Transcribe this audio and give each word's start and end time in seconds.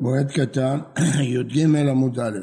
מועד 0.00 0.30
קטן, 0.30 0.78
י"ג 1.34 1.58
עמוד 1.76 2.18
א', 2.20 2.38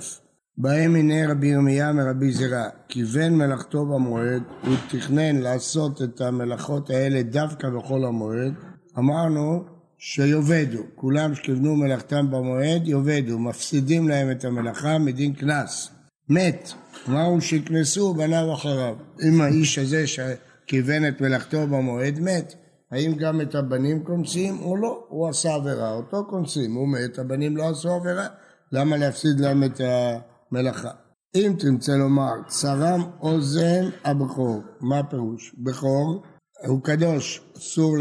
בהם 0.58 0.96
הנה 0.96 1.32
רבי 1.32 1.48
ירמיה 1.48 1.94
מרבי 1.94 2.32
זירא, 2.32 2.66
כיוון 2.90 3.38
מלאכתו 3.38 3.86
במועד, 3.86 4.44
הוא 4.64 4.76
תכנן 4.90 5.36
לעשות 5.36 6.02
את 6.02 6.22
המלאכות 6.22 6.90
האלה 6.90 7.24
דווקא 7.24 7.70
בחול 7.70 8.06
המועד, 8.06 8.54
אמרנו 8.98 9.64
שיאבדו, 9.98 10.84
כולם 10.96 11.36
שכיוונו 11.36 11.76
מלאכתם 11.76 12.32
במועד 12.32 12.88
יאבדו, 12.88 13.40
מפסידים 13.40 14.08
להם 14.08 14.32
את 14.32 14.46
המלאכה 14.46 14.98
מדין 14.98 15.34
קנס, 15.34 15.90
מת, 16.30 16.72
אמרנו 17.10 17.42
שיקנסו 17.42 18.14
בניו 18.14 18.54
אחריו, 18.54 18.96
אם 19.28 19.42
האיש 19.42 19.80
הזה 19.80 20.08
שכיוון 20.08 21.08
את 21.08 21.22
מלאכתו 21.22 21.68
במועד 21.68 22.20
מת, 22.20 22.56
האם 22.92 23.14
גם 23.14 23.42
את 23.42 23.56
הבנים 23.56 24.04
קונסים 24.04 24.60
או 24.62 24.78
לא? 24.78 25.06
הוא 25.10 25.30
עשה 25.30 25.54
עבירה, 25.54 25.94
אותו 25.94 26.26
קונסים, 26.26 26.74
הוא 26.74 26.88
מת, 26.88 27.20
הבנים 27.20 27.58
לא 27.58 27.70
עשו 27.70 27.90
עבירה, 27.90 28.28
למה 28.72 28.98
להפסיד 28.98 29.40
להם 29.40 29.64
את 29.64 29.82
המלאכה? 29.82 30.92
אם 31.36 31.56
תרצה 31.60 31.96
לומר, 31.96 32.34
צרם 32.48 33.04
אוזן 33.22 33.90
הבכור, 34.04 34.62
מה 34.82 35.00
הפירוש? 35.00 35.56
בכור 35.58 36.24
הוא 36.68 36.82
קדוש, 36.82 37.42
אסור 37.58 37.96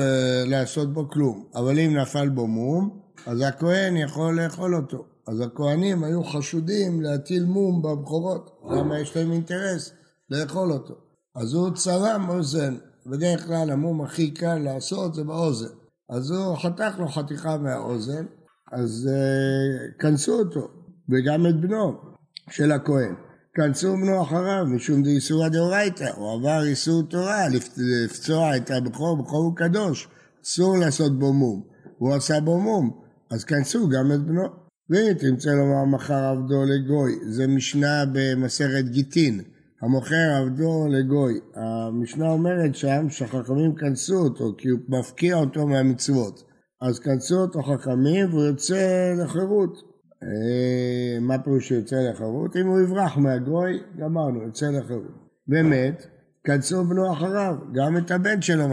לעשות 0.46 0.92
בו 0.92 1.08
כלום, 1.08 1.44
אבל 1.54 1.78
אם 1.78 1.96
נפל 1.96 2.28
בו 2.28 2.46
מום, 2.46 3.00
אז 3.26 3.40
הכהן 3.40 3.96
יכול 3.96 4.40
לאכול 4.42 4.76
אותו. 4.76 5.04
אז 5.28 5.40
הכהנים 5.40 6.04
היו 6.04 6.24
חשודים 6.24 7.02
להטיל 7.02 7.44
מום 7.44 7.82
בבכורות, 7.82 8.60
למה 8.70 8.98
יש 8.98 9.16
להם 9.16 9.32
אינטרס 9.32 9.92
לאכול 10.30 10.72
אותו. 10.72 10.94
אז 11.36 11.54
הוא 11.54 11.70
צרם 11.74 12.28
אוזן, 12.28 12.76
בדרך 13.06 13.46
כלל 13.46 13.70
המום 13.70 14.02
הכי 14.02 14.30
קל 14.30 14.58
לעשות 14.58 15.14
זה 15.14 15.24
באוזן. 15.24 15.74
אז 16.10 16.30
הוא 16.30 16.56
חתך 16.56 16.94
לו 16.98 17.08
חתיכה 17.08 17.58
מהאוזן, 17.58 18.26
אז 18.72 19.10
uh, 19.10 20.00
כנסו 20.02 20.38
אותו, 20.38 20.68
וגם 21.08 21.46
את 21.46 21.60
בנו 21.60 21.92
של 22.50 22.72
הכהן. 22.72 23.14
כנסו 23.54 23.96
בנו 23.96 24.22
אחריו, 24.22 24.66
משום 24.66 25.02
דאיסורא 25.02 25.48
דאורייתא, 25.48 26.10
הוא 26.16 26.32
עבר 26.32 26.64
איסור 26.64 27.02
תורה, 27.02 27.48
לפצוע 27.78 28.56
את 28.56 28.70
הבכור, 28.70 29.22
בכור 29.22 29.44
הוא 29.44 29.56
קדוש, 29.56 30.08
אסור 30.44 30.78
לעשות 30.78 31.18
בו 31.18 31.32
מום. 31.32 31.62
הוא 31.98 32.14
עשה 32.14 32.40
בו 32.40 32.58
מום, 32.58 33.00
אז 33.30 33.44
כנסו 33.44 33.88
גם 33.88 34.12
את 34.12 34.20
בנו. 34.20 34.64
תרצה 35.18 35.50
לומר 35.50 35.84
מחר 35.84 36.24
עבדו 36.24 36.64
לגוי, 36.64 37.12
זה 37.30 37.46
משנה 37.46 38.04
במסכת 38.12 38.84
גיטין. 38.84 39.40
המוכר 39.82 40.30
עבדו 40.40 40.86
לגוי. 40.90 41.40
המשנה 41.54 42.30
אומרת 42.30 42.74
שם 42.74 43.06
שחכמים 43.10 43.74
כנסו 43.74 44.16
אותו 44.16 44.54
כי 44.58 44.68
הוא 44.68 44.80
מפקיע 44.88 45.36
אותו 45.36 45.66
מהמצוות. 45.66 46.44
אז 46.80 46.98
כנסו 46.98 47.40
אותו 47.40 47.62
חכמים 47.62 48.30
והוא 48.30 48.44
יוצא 48.44 49.12
לחירות. 49.24 49.94
אה, 50.22 51.20
מה 51.20 51.38
פירוש 51.38 51.68
שיוצא 51.68 51.96
לחירות? 51.96 52.56
אם 52.56 52.66
הוא 52.66 52.80
יברח 52.80 53.16
מהגוי, 53.16 53.80
גמרנו, 53.98 54.42
יוצא 54.42 54.66
לחירות. 54.70 55.24
באמת, 55.48 56.06
כנסו 56.44 56.84
בנו 56.84 57.12
אחריו, 57.12 57.54
גם 57.74 57.96
את 57.96 58.10
הבן 58.10 58.42
שלו 58.42 58.64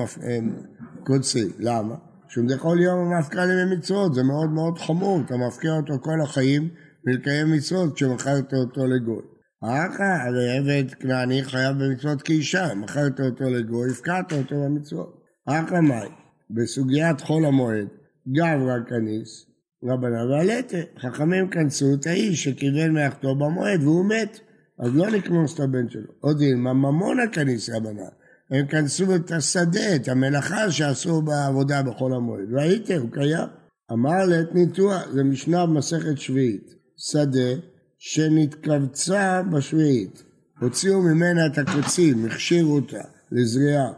קונסים. 1.04 1.48
למה? 1.60 1.96
שהוא 2.28 2.46
כל 2.60 2.78
יום 2.82 3.00
המפקע 3.00 3.46
להם 3.46 3.70
מצוות, 3.70 4.14
זה 4.14 4.24
מאוד 4.24 4.50
מאוד 4.50 4.78
חמור, 4.78 5.22
אתה 5.26 5.38
מפקיע 5.38 5.72
אותו 5.72 5.94
כל 6.02 6.22
החיים 6.24 6.70
ולקיים 7.06 7.52
מצוות 7.52 7.96
כשמכרת 7.96 8.54
אותו 8.54 8.88
לגוי. 8.88 9.22
אחא, 9.64 10.28
הרי 10.28 10.58
עבד 10.58 10.94
כנעני 10.94 11.44
חייב 11.44 11.78
במצוות 11.84 12.22
כאישה, 12.22 12.74
מכרת 12.76 13.20
אותו 13.20 13.44
לגוי, 13.44 13.92
הפקעת 13.92 14.34
אותו 14.34 14.56
במצוות. 14.56 15.22
אחא 15.46 15.80
מאי, 15.80 16.08
בסוגיית 16.50 17.22
חול 17.22 17.46
המועד, 17.46 17.88
גברא 18.28 18.78
כניס, 18.90 19.46
רבנה 19.84 20.26
ועלתה, 20.26 20.78
חכמים 21.00 21.50
כנסו 21.50 21.94
את 21.94 22.08
האיש 22.08 22.44
שקיבל 22.44 22.90
מלאכתו 22.90 23.36
במועד 23.36 23.84
והוא 23.84 24.06
מת, 24.06 24.40
אז 24.80 24.96
לא 24.96 25.08
לקנוס 25.08 25.56
את 25.56 25.60
הבן 25.60 25.90
שלו. 25.90 26.12
עוד 26.20 26.38
דילמה 26.38 26.74
ממונה 26.74 27.28
כניס 27.32 27.70
רבנה, 27.70 28.06
הם 28.52 28.68
כנסו 28.68 29.16
את 29.16 29.32
השדה, 29.32 29.96
את 29.96 30.08
המלאכה 30.08 30.72
שעשו 30.72 31.22
בעבודה 31.22 31.84
בחול 31.84 32.14
המועד, 32.14 32.50
הוא 33.00 33.12
קיים. 33.12 33.48
אמר 33.92 34.26
לעת 34.26 34.56
ניתוח, 34.56 35.08
זה 35.12 35.24
משנה 35.24 35.66
במסכת 35.66 36.18
שביעית, 36.18 36.74
שדה 36.98 37.71
שנתכווצה 38.04 39.42
בשביעית, 39.52 40.24
הוציאו 40.60 41.02
ממנה 41.02 41.46
את 41.46 41.58
הקוצים, 41.58 42.26
הכשירו 42.26 42.76
אותה 42.76 43.02
לזריעה, 43.32 43.92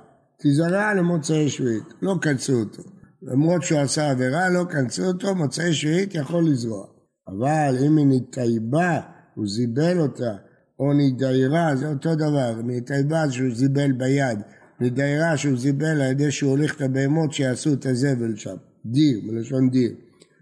תזרע 0.43 0.93
למוצאי 0.93 1.49
שביעית, 1.49 1.83
לא 2.01 2.15
קנצו 2.21 2.53
אותו. 2.53 2.83
למרות 3.21 3.63
שהוא 3.63 3.79
עשה 3.79 4.11
עבירה, 4.11 4.49
לא 4.49 4.63
קנצו 4.69 5.05
אותו, 5.05 5.35
מוצאי 5.35 5.73
שביעית 5.73 6.15
יכול 6.15 6.45
לזרוע. 6.45 6.85
אבל 7.27 7.75
אם 7.85 7.97
היא 7.97 8.05
נתייבה, 8.09 8.99
הוא 9.35 9.47
זיבל 9.47 9.99
אותה, 9.99 10.35
או 10.79 10.93
נדיירה, 10.93 11.75
זה 11.75 11.89
אותו 11.89 12.15
דבר, 12.15 12.61
נתייבה 12.63 13.31
שהוא 13.31 13.55
זיבל 13.55 13.91
ביד, 13.91 14.39
נדיירה 14.79 15.37
שהוא 15.37 15.57
זיבל 15.57 16.01
על 16.01 16.11
ידי 16.11 16.31
שהוא 16.31 16.51
הוליך 16.51 16.75
את 16.75 16.81
הבהמות 16.81 17.33
שיעשו 17.33 17.73
את 17.73 17.85
הזבל 17.85 18.35
שם, 18.35 18.55
דיר, 18.85 19.19
מלשון 19.23 19.69
דיר. 19.69 19.91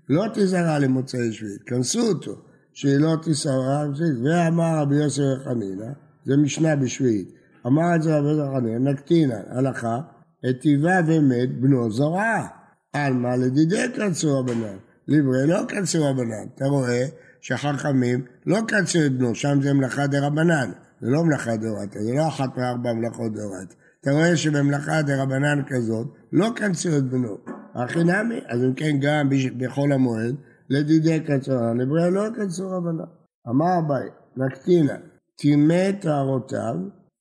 לא 0.09 0.25
תזרע 0.33 0.79
למוצאי 0.79 1.33
שביעית, 1.33 1.63
כנסו 1.63 2.07
אותו. 2.07 2.50
שהיא 2.73 2.97
לא 2.97 3.15
תישרע, 3.21 3.85
ואמר 4.23 4.77
רבי 4.81 4.95
יוסף 4.95 5.43
חנינא, 5.43 5.91
זה 6.25 6.37
משנה 6.37 6.75
בשביעית, 6.75 7.31
אמר 7.67 7.95
את 7.95 8.03
זה 8.03 8.17
רבי 8.17 8.27
יוסף 8.29 8.51
חנינא, 8.55 8.89
נקטינא, 8.89 9.35
הלכה, 9.49 9.99
היטיבה 10.43 10.99
ומת 11.07 11.59
בנו 11.59 11.91
זרעה, 11.91 12.47
עלמא 12.93 13.27
לדידי 13.27 13.85
קרצו 13.95 14.39
הבנן, 14.39 14.77
לברי 15.07 15.47
לא 15.47 15.59
קרצו 15.67 16.07
הבנן, 16.07 16.47
אתה 16.55 16.65
רואה 16.65 17.05
שהחכמים 17.41 18.25
לא 18.45 18.59
קרצו 18.67 18.99
את 19.05 19.17
בנו, 19.17 19.35
שם 19.35 19.59
זה 19.61 19.73
מלאכה 19.73 20.07
דה 20.07 20.27
רבנן, 20.27 20.71
זה 21.01 21.09
לא 21.09 21.23
מלאכה 21.23 21.57
דאורייתא, 21.57 21.99
זה 21.99 22.13
לא 22.13 22.27
אחת 22.27 22.57
מארבע 22.57 22.93
מלאכות 22.93 23.33
דאורייתא. 23.33 23.73
אתה 24.01 24.11
רואה 24.11 24.37
שבמלאכה 24.37 25.01
דה 25.01 25.23
רבנן 25.23 25.61
כזאת, 25.67 26.07
לא 26.33 26.49
קרצו 26.55 26.97
את 26.97 27.03
בנו. 27.03 27.37
הכי 27.75 28.03
נמי, 28.03 28.39
אז 28.47 28.63
אם 28.63 28.73
כן 28.73 28.97
גם 29.01 29.29
בחול 29.57 29.93
המועד, 29.93 30.35
לדידי 30.71 31.19
קצרה, 31.19 31.73
לבריאה 31.73 32.09
לא 32.09 32.23
קצרו 32.35 32.69
רבנה. 32.69 33.03
אמר 33.49 33.79
אביי, 33.79 34.09
נקטינה, 34.37 34.93
טימא 35.35 35.91
טהרותיו, 36.01 36.75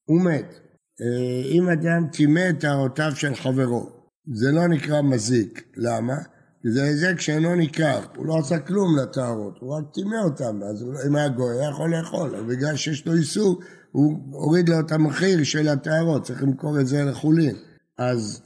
הוא 0.05 0.21
מת. 0.21 0.55
אה, 1.00 1.43
אם 1.50 1.69
אדם 1.69 2.06
טימא 2.12 2.53
טהרותיו 2.60 3.12
של 3.15 3.34
חברו, 3.34 3.87
זה 4.34 4.53
לא 4.53 4.69
נקרא 4.69 5.03
מזיק. 5.03 5.72
למה? 5.77 6.16
כי 6.62 6.71
זה 6.71 6.83
היזק 6.83 7.21
שאינו 7.21 7.55
ניכר, 7.55 8.00
הוא 8.16 8.27
לא 8.27 8.39
עשה 8.39 8.59
כלום 8.59 8.99
לטהרות, 8.99 9.59
הוא 9.60 9.75
רק 9.75 9.84
טימא 9.94 10.16
אותם, 10.25 10.62
אז 10.62 10.84
אם 11.09 11.16
היה 11.16 11.28
גוי, 11.28 11.59
היה 11.59 11.71
יכול 11.71 11.94
לאכול, 11.97 12.34
אבל 12.34 12.56
בגלל 12.56 12.77
שיש 12.77 13.06
לו 13.06 13.12
איסור, 13.12 13.60
הוא 13.93 14.19
הוריד 14.33 14.69
לו 14.69 14.81
את 14.81 14.93
המחיר 14.93 15.44
של 15.44 15.69
הטהרות, 15.69 16.22
צריך 16.22 16.43
למכור 16.43 16.81
את 16.81 16.87
זה 16.87 17.05
לחולין. 17.05 17.56
אז 17.99 18.43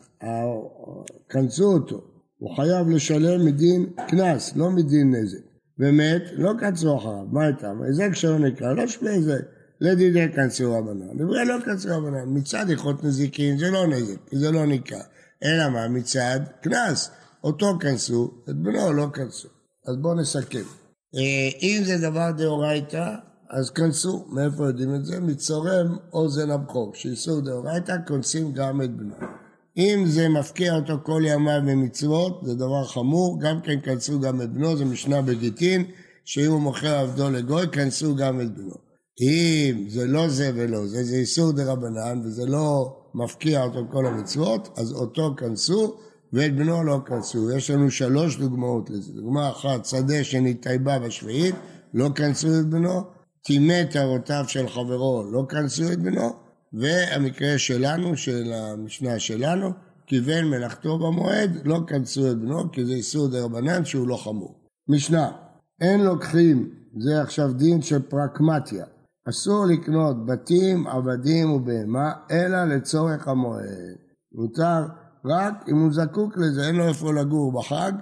כנסו 1.28 1.72
אותו, 1.72 2.13
הוא 2.44 2.56
חייב 2.56 2.88
לשלם 2.88 3.46
מדין 3.46 3.86
קנס, 4.08 4.56
לא 4.56 4.70
מדין 4.70 5.14
נזק. 5.14 5.38
ומת, 5.78 6.22
לא 6.32 6.52
קצרו 6.58 6.98
אחריו, 6.98 7.26
מה 7.32 7.48
איתם? 7.48 7.82
היזק 7.82 8.14
שלו 8.14 8.38
נקרא, 8.38 8.72
לא 8.72 8.86
שווה 8.86 9.12
היזק. 9.12 9.40
לדידי 9.80 10.26
קצרו 10.28 10.78
רבנן. 10.78 11.18
דברי 11.18 11.44
לא 11.44 11.54
קצרו 11.64 11.96
רבנן. 11.96 12.24
מצד 12.26 12.70
הלכות 12.70 13.04
נזיקין 13.04 13.58
זה 13.58 13.70
לא 13.70 13.86
נזק, 13.86 14.16
זה 14.32 14.50
לא 14.50 14.66
נקרא. 14.66 14.98
אלא 15.44 15.68
מה? 15.68 15.88
מצד 15.88 16.40
קנס. 16.60 17.10
אותו 17.44 17.78
כנסו, 17.80 18.34
את 18.50 18.56
בנו 18.56 18.92
לא 18.92 19.06
כנסו. 19.12 19.48
אז 19.86 19.96
בואו 19.96 20.14
נסכם. 20.14 20.62
אה, 21.14 21.48
אם 21.62 21.82
זה 21.84 21.98
דבר 21.98 22.30
דאורייתא, 22.30 23.14
אז 23.50 23.70
כנסו. 23.70 24.26
מאיפה 24.28 24.66
יודעים 24.66 24.94
את 24.94 25.04
זה? 25.04 25.20
מצורם 25.20 25.96
אוזן 26.12 26.50
הבכור. 26.50 26.92
שאיסור 26.94 27.40
דאורייתא, 27.40 27.96
כונסים 28.06 28.52
גם 28.52 28.82
את 28.82 28.96
בנו. 28.96 29.14
אם 29.76 30.04
זה 30.06 30.28
מפקיע 30.28 30.76
אותו 30.76 30.94
כל 31.02 31.22
ימיו 31.26 31.60
ממצוות, 31.62 32.40
זה 32.42 32.54
דבר 32.54 32.84
חמור, 32.84 33.40
גם 33.40 33.60
כן 33.60 33.80
כנסו 33.80 34.20
גם 34.20 34.42
את 34.42 34.52
בנו, 34.52 34.76
זה 34.76 34.84
משנה 34.84 35.22
בגיטין, 35.22 35.84
שאם 36.24 36.50
הוא 36.50 36.60
מוכר 36.60 36.96
עבדו 36.98 37.30
לגוי, 37.30 37.68
כנסו 37.72 38.14
גם 38.14 38.40
את 38.40 38.54
בנו. 38.54 38.74
אם 39.20 39.84
זה 39.88 40.06
לא 40.06 40.28
זה 40.28 40.50
ולא 40.54 40.86
זה, 40.86 41.04
זה 41.04 41.16
איסור 41.16 41.52
דה 41.52 41.72
רבנן, 41.72 42.20
וזה 42.24 42.46
לא 42.46 42.96
מפקיע 43.14 43.64
אותו 43.64 43.86
כל 43.92 44.06
המצוות, 44.06 44.68
אז 44.76 44.92
אותו 44.92 45.34
כנסו, 45.36 45.96
ואת 46.32 46.56
בנו 46.56 46.84
לא 46.84 46.98
כנסו. 47.06 47.50
יש 47.50 47.70
לנו 47.70 47.90
שלוש 47.90 48.36
דוגמאות 48.36 48.90
לזה. 48.90 49.12
דוגמה 49.12 49.50
אחת, 49.50 49.84
שדה 49.84 50.24
שנתאייבה 50.24 50.98
בשביעית, 50.98 51.54
לא 51.94 52.08
כנסו 52.14 52.48
את 52.60 52.66
בנו, 52.66 53.02
טימא 53.44 53.84
טהרותיו 53.90 54.44
של 54.48 54.68
חברו, 54.68 55.24
לא 55.32 55.44
כנסו 55.48 55.92
את 55.92 56.02
בנו, 56.02 56.43
והמקרה 56.74 57.58
שלנו, 57.58 58.16
של 58.16 58.52
המשנה 58.52 59.18
שלנו, 59.18 59.70
כיוון 60.06 60.44
מלאכתו 60.44 60.98
במועד, 60.98 61.50
לא 61.64 61.80
כנסו 61.86 62.30
את 62.30 62.38
בנו, 62.38 62.72
כי 62.72 62.84
זה 62.84 62.92
איסור 62.92 63.28
דה 63.28 63.44
רבנן 63.44 63.84
שהוא 63.84 64.08
לא 64.08 64.16
חמור. 64.16 64.54
משנה, 64.88 65.30
אין 65.80 66.00
לוקחים, 66.00 66.70
זה 66.98 67.22
עכשיו 67.22 67.52
דין 67.52 67.82
של 67.82 68.02
פרקמטיה, 68.02 68.84
אסור 69.28 69.66
לקנות 69.66 70.26
בתים, 70.26 70.86
עבדים 70.86 71.50
ובהמה, 71.50 72.12
אלא 72.30 72.64
לצורך 72.64 73.28
המועד. 73.28 73.96
מותר 74.34 74.86
רק 75.24 75.68
אם 75.68 75.78
הוא 75.78 75.92
זקוק 75.92 76.36
לזה, 76.36 76.66
אין 76.66 76.76
לו 76.76 76.88
איפה 76.88 77.12
לגור 77.12 77.52
בחג, 77.52 77.92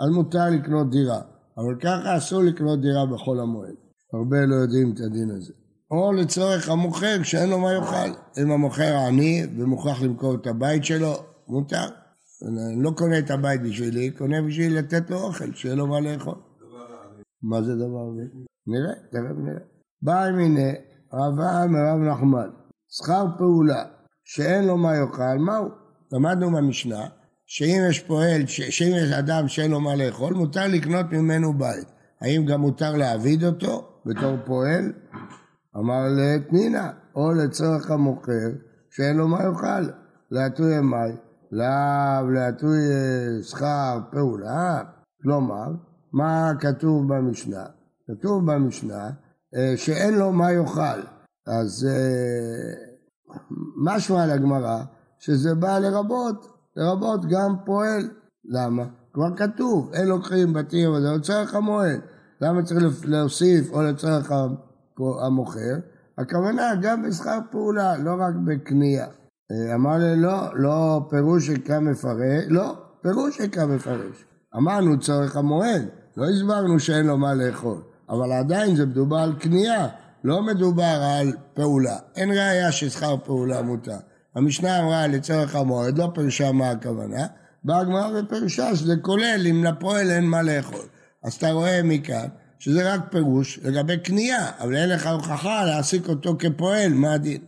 אז 0.00 0.10
מותר 0.10 0.50
לקנות 0.50 0.90
דירה. 0.90 1.20
אבל 1.58 1.74
ככה 1.80 2.16
אסור 2.16 2.42
לקנות 2.42 2.80
דירה 2.80 3.06
בחול 3.06 3.40
המועד. 3.40 3.74
הרבה 4.12 4.46
לא 4.46 4.54
יודעים 4.54 4.92
את 4.92 5.00
הדין 5.00 5.30
הזה. 5.30 5.52
או 5.92 6.12
לצורך 6.12 6.68
המוכר 6.68 7.22
שאין 7.22 7.50
לו 7.50 7.58
מה 7.58 7.72
יאכל. 7.72 8.18
אם 8.42 8.50
המוכר 8.50 8.96
עני 8.96 9.42
ומוכרח 9.56 10.02
למכור 10.02 10.34
את 10.34 10.46
הבית 10.46 10.84
שלו, 10.84 11.12
מותר. 11.48 11.88
אני 12.48 12.82
לא 12.82 12.90
קונה 12.90 13.18
את 13.18 13.30
הבית 13.30 13.62
בשבילי, 13.62 14.10
קונה 14.10 14.42
בשביל 14.42 14.78
לתת 14.78 15.10
לו 15.10 15.16
אוכל, 15.16 15.54
שיהיה 15.54 15.74
לו 15.74 15.86
מה 15.86 16.00
לאכול. 16.00 16.34
מה 17.42 17.62
זה 17.62 17.74
דבר 17.74 18.08
הזה? 18.12 18.22
נראה, 18.66 18.94
תכף 19.10 19.38
נראה. 19.44 19.60
בא 20.02 20.30
מיני 20.36 20.72
רבה 21.12 21.66
מרב 21.68 22.00
נחמן, 22.00 22.48
שכר 22.90 23.24
פעולה 23.38 23.84
שאין 24.24 24.64
לו 24.64 24.76
מה 24.76 24.96
יאכל, 24.96 25.38
מהו? 25.38 25.68
למדנו 26.12 26.50
במשנה 26.50 27.06
שאם 27.46 27.82
יש 27.88 28.00
פועל, 28.00 28.46
שאם 28.46 28.92
יש 28.96 29.12
אדם 29.12 29.48
שאין 29.48 29.70
לו 29.70 29.80
מה 29.80 29.94
לאכול, 29.96 30.34
מותר 30.34 30.66
לקנות 30.68 31.06
ממנו 31.12 31.58
בית. 31.58 31.88
האם 32.20 32.46
גם 32.46 32.60
מותר 32.60 32.96
להעביד 32.96 33.44
אותו 33.44 33.88
בתור 34.06 34.36
פועל? 34.46 34.92
אמר 35.76 36.02
לתנינה, 36.16 36.90
או 37.14 37.32
לצורך 37.32 37.90
המוכר 37.90 38.50
שאין 38.90 39.16
לו 39.16 39.28
מה 39.28 39.42
יאכל, 39.42 39.90
להטוי 40.30 40.78
אמי, 40.78 41.16
לאו 41.52 42.30
להטוי 42.30 42.78
אה, 42.78 43.42
שכר 43.42 44.00
פעולה, 44.10 44.82
כלומר, 45.22 45.66
מה 46.12 46.52
כתוב 46.60 47.14
במשנה? 47.14 47.64
כתוב 48.10 48.52
במשנה 48.52 49.10
אה, 49.56 49.72
שאין 49.76 50.14
לו 50.14 50.32
מה 50.32 50.52
יאכל, 50.52 51.00
אז 51.46 51.88
אה, 51.90 52.72
משהו 53.84 54.18
על 54.18 54.30
הגמרא 54.30 54.82
שזה 55.18 55.54
בא 55.54 55.78
לרבות, 55.78 56.46
לרבות 56.76 57.20
גם 57.30 57.54
פועל, 57.64 58.10
למה? 58.44 58.84
כבר 59.12 59.36
כתוב, 59.36 59.90
אין 59.92 60.08
לוקחים 60.08 60.52
בתים, 60.52 60.90
אבל 60.90 61.02
זה 61.02 61.12
לצורך 61.12 61.54
המועד, 61.54 62.00
למה 62.40 62.62
צריך 62.62 63.04
להוסיף 63.04 63.72
או 63.72 63.82
לצורך 63.82 64.32
המוכר? 65.26 65.74
הכוונה 66.18 66.74
גם 66.82 67.02
בשכר 67.02 67.38
פעולה, 67.50 67.96
לא 67.96 68.14
רק 68.18 68.34
בקנייה. 68.44 69.06
אה, 69.52 69.74
אמר 69.74 69.98
לי, 69.98 70.16
לא, 70.16 70.48
לא 70.54 71.06
פירוש 71.10 71.46
שקרא 71.46 71.78
מפרש, 71.78 72.44
לא, 72.48 72.74
פירוש 73.02 73.36
שקרא 73.36 73.66
מפרש. 73.66 74.24
אמרנו 74.56 75.00
צורך 75.00 75.36
המועד, 75.36 75.88
לא 76.16 76.24
הסברנו 76.28 76.80
שאין 76.80 77.06
לו 77.06 77.18
מה 77.18 77.34
לאכול, 77.34 77.82
אבל 78.08 78.32
עדיין 78.32 78.76
זה 78.76 78.86
מדובר 78.86 79.16
על 79.16 79.32
קנייה, 79.38 79.88
לא 80.24 80.42
מדובר 80.42 81.02
על 81.02 81.32
פעולה. 81.54 81.96
אין 82.16 82.30
ראיה 82.30 82.72
ששכר 82.72 83.16
פעולה 83.24 83.62
מותר. 83.62 83.96
המשנה 84.36 84.80
אמרה 84.80 85.06
לצורך 85.06 85.56
המועד, 85.56 85.98
לא 85.98 86.10
פירשה 86.14 86.52
מה 86.52 86.70
הכוונה, 86.70 87.26
באה 87.64 87.80
הגמרא 87.80 88.20
ופירשה 88.20 88.76
שזה 88.76 88.96
כולל 88.96 89.46
אם 89.50 89.64
לפועל 89.64 90.10
אין 90.10 90.24
מה 90.24 90.42
לאכול. 90.42 90.86
אז 91.24 91.32
אתה 91.32 91.50
רואה 91.50 91.80
מכאן 91.84 92.28
שזה 92.62 92.94
רק 92.94 93.00
פירוש 93.10 93.58
לגבי 93.62 93.98
קנייה, 93.98 94.50
אבל 94.58 94.76
אין 94.76 94.88
לך 94.88 95.06
הוכחה 95.06 95.64
להעסיק 95.64 96.08
אותו 96.08 96.36
כפועל, 96.38 96.92
מה 96.92 97.12
הדין? 97.12 97.40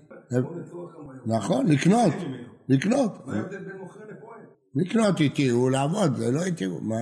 נכון, 1.26 1.66
לקנות, 1.66 2.12
לקנות. 2.68 3.26
מה 3.26 3.36
ההבדל 3.36 3.58
בין 3.58 3.76
מוכר 3.80 4.00
לפועל? 4.00 4.40
לקנות 4.74 5.20
התירו, 5.20 5.70
לעבוד, 5.70 6.16
זה 6.16 6.30
לא 6.30 6.44
התירו. 6.44 6.80
מה... 6.80 6.96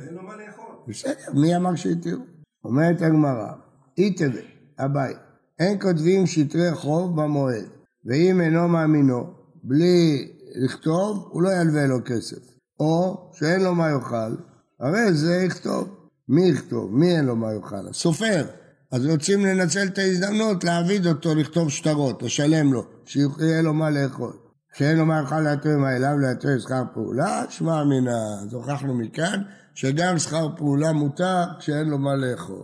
אין 0.00 0.14
לו 0.14 0.22
מה 0.22 0.32
לאכול. 0.36 0.64
בסדר, 0.88 1.32
מי 1.34 1.56
אמר 1.56 1.74
שהתירו? 1.74 2.22
אומרת 2.64 3.02
הגמרא, 3.02 3.52
איתרי, 3.98 4.46
הבית, 4.78 5.16
אין 5.58 5.80
כותבים 5.80 6.26
שטרי 6.26 6.74
חוב 6.74 7.20
במועד, 7.20 7.68
ואם 8.04 8.40
אינו 8.40 8.68
מאמינו, 8.68 9.34
בלי 9.64 10.28
לכתוב, 10.64 11.28
הוא 11.30 11.42
לא 11.42 11.50
ילווה 11.60 11.86
לו 11.86 11.98
כסף. 12.04 12.58
או 12.80 13.30
שאין 13.34 13.60
לו 13.60 13.74
מה 13.74 13.90
יאכל, 13.90 14.34
הרי 14.80 15.12
זה 15.12 15.34
יכתוב. 15.46 15.97
מי 16.28 16.48
יכתוב? 16.48 16.94
מי 16.94 17.16
אין 17.16 17.24
לו 17.24 17.36
מה 17.36 17.54
יאכל? 17.54 17.88
הסופר. 17.90 18.44
אז 18.92 19.06
רוצים 19.06 19.46
לנצל 19.46 19.86
את 19.86 19.98
ההזדמנות 19.98 20.64
להעביד 20.64 21.06
אותו 21.06 21.34
לכתוב 21.34 21.70
שטרות, 21.70 22.22
לשלם 22.22 22.72
לו, 22.72 22.84
שיהיה 23.04 23.62
לו 23.62 23.74
מה 23.74 23.90
לאכול. 23.90 24.32
שאין 24.74 24.98
לו 24.98 25.06
מה 25.06 25.20
יאכל 25.20 25.40
להתרים 25.40 25.84
אליו 25.84 26.18
להתרים 26.18 26.58
שכר 26.58 26.82
פעולה, 26.94 27.44
שמע 27.48 27.84
מן 27.84 28.08
ה... 28.08 28.42
אז 28.42 28.54
הוכחנו 28.54 28.94
מכאן 28.94 29.42
שגם 29.74 30.18
שכר 30.18 30.48
פעולה 30.56 30.92
מותר 30.92 31.44
כשאין 31.58 31.88
לו 31.88 31.98
מה 31.98 32.16
לאכול. 32.16 32.56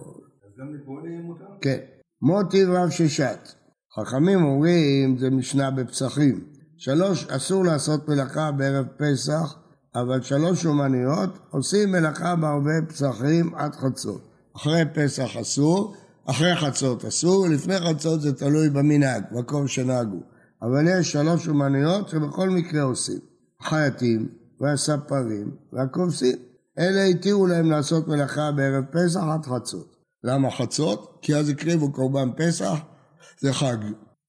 אז 0.45 0.51
גם 0.59 0.75
לפועלים 0.75 1.23
מותר? 1.23 1.45
כן. 1.61 1.79
מוטי 2.23 2.65
רב 2.65 2.91
ששת. 2.91 3.49
חכמים 3.99 4.45
אומרים, 4.45 5.19
זה 5.19 5.31
משנה 5.31 5.71
בפסחים. 5.71 6.45
שלוש, 6.77 7.27
אסור 7.27 7.65
לעשות 7.65 8.09
מלאכה 8.09 8.53
בערב 8.53 8.87
פסח, 8.99 9.59
אבל 9.95 10.23
שלוש 10.23 10.67
אומניות 10.67 11.39
עושים 11.51 11.93
מלאכה 11.93 12.37
בערבי 12.37 12.87
פסחים 12.89 13.55
עד 13.55 13.75
חצות. 13.75 14.29
אחרי 14.57 14.83
פסח 14.95 15.37
אסור, 15.37 15.95
אחרי 16.27 16.57
חצות 16.57 17.05
אסור, 17.05 17.47
לפני 17.49 17.79
חצות 17.79 18.21
זה 18.21 18.33
תלוי 18.33 18.71
במנהג, 18.71 19.23
מקום 19.33 19.69
שנהגו. 19.69 20.21
אבל 20.63 20.85
יש 20.89 21.13
שלוש 21.13 21.49
אומניות 21.49 22.09
שבכל 22.09 22.51
מקרה 22.51 22.83
עושים. 22.83 23.19
החייטים 23.61 24.29
והספרים 24.61 25.51
והכובסים. 25.73 26.37
אלה 26.79 27.05
התירו 27.05 27.47
להם 27.47 27.71
לעשות 27.71 28.09
מלאכה 28.09 28.53
בערב 28.53 28.85
פסח 28.85 29.21
עד 29.21 29.47
חצות. 29.47 29.97
למה 30.25 30.51
חצות? 30.51 31.19
כי 31.23 31.37
אז 31.37 31.49
הקריבו 31.49 31.93
קורבן 31.93 32.29
פסח, 32.37 32.79
זה 33.41 33.53
חג. 33.53 33.77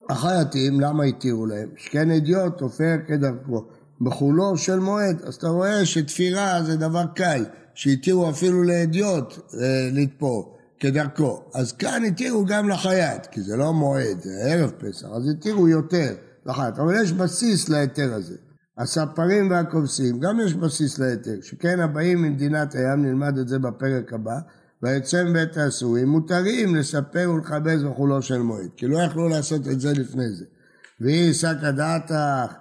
החייטים, 0.09 0.79
למה 0.79 1.03
התירו 1.03 1.45
להם? 1.45 1.69
שכן 1.77 2.11
אדיוט 2.11 2.57
תופר 2.57 2.95
כדרכו. 3.07 3.65
בחולו 4.01 4.57
של 4.57 4.79
מועד, 4.79 5.21
אז 5.23 5.35
אתה 5.35 5.47
רואה 5.47 5.85
שתפירה 5.85 6.63
זה 6.63 6.75
דבר 6.75 7.05
קל, 7.15 7.45
שהתירו 7.73 8.29
אפילו 8.29 8.63
לאדיוט 8.63 9.33
אה, 9.33 9.89
לתפור. 9.91 10.55
כדרכו. 10.79 11.43
אז 11.53 11.71
כאן 11.71 12.03
התירו 12.07 12.45
גם 12.45 12.69
לחייט, 12.69 13.25
כי 13.25 13.41
זה 13.41 13.57
לא 13.57 13.73
מועד, 13.73 14.21
זה 14.21 14.31
ערב 14.45 14.69
פסח, 14.69 15.07
אז 15.13 15.29
התירו 15.29 15.67
יותר 15.67 16.13
לחייט, 16.45 16.79
אבל 16.79 17.01
יש 17.01 17.11
בסיס 17.11 17.69
להיתר 17.69 18.13
הזה. 18.13 18.35
הספרים 18.77 19.49
והכובסים, 19.49 20.19
גם 20.19 20.39
יש 20.39 20.53
בסיס 20.53 20.99
להיתר, 20.99 21.35
שכן 21.41 21.79
הבאים 21.79 22.21
ממדינת 22.21 22.75
הים, 22.75 23.05
נלמד 23.05 23.37
את 23.37 23.47
זה 23.47 23.59
בפרק 23.59 24.13
הבא, 24.13 24.39
ויצא 24.83 25.23
מבית 25.23 25.57
האסורים, 25.57 26.07
מותרים 26.07 26.75
לספר 26.75 27.31
ולכבס 27.35 27.81
בחולו 27.81 28.21
של 28.21 28.37
מועד, 28.37 28.69
כי 28.77 28.87
לא 28.87 28.97
יכלו 28.97 29.29
לעשות 29.29 29.67
את 29.67 29.81
זה 29.81 29.93
לפני 29.93 30.29
זה. 30.29 30.45
ויהי 31.01 31.33
סקא 31.33 31.71
דעתך, 31.71 32.53